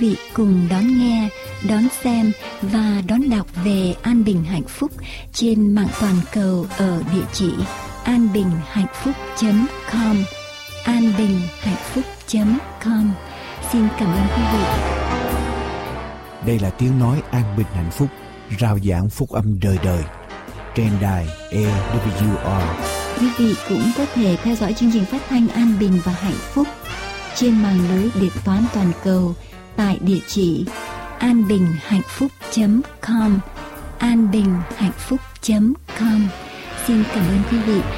[0.00, 1.28] Vị cùng đón nghe,
[1.68, 2.32] đón xem
[2.62, 4.90] và đón đọc về an bình hạnh phúc
[5.32, 7.50] trên mạng toàn cầu ở địa chỉ
[8.04, 10.16] anbinhhạnhphúc.com
[10.84, 12.04] an bình hạnh phúc
[12.84, 13.12] com.
[13.72, 14.64] Xin cảm ơn quý vị.
[16.46, 18.08] Đây là tiếng nói an bình hạnh phúc
[18.60, 20.02] rao giảng phúc âm đời đời.
[20.74, 22.74] Trên đài AWR
[23.20, 26.38] quý vị cũng có thể theo dõi chương trình phát thanh an bình và hạnh
[26.54, 26.68] phúc
[27.34, 29.34] trên mạng lưới điện toán toàn cầu
[29.76, 30.64] tại địa chỉ
[31.18, 32.32] an bình hạnh phúc
[33.00, 33.38] com.
[33.98, 35.20] An bình hạnh phúc
[35.98, 36.28] com.
[36.86, 37.80] Xin cảm ơn quý vị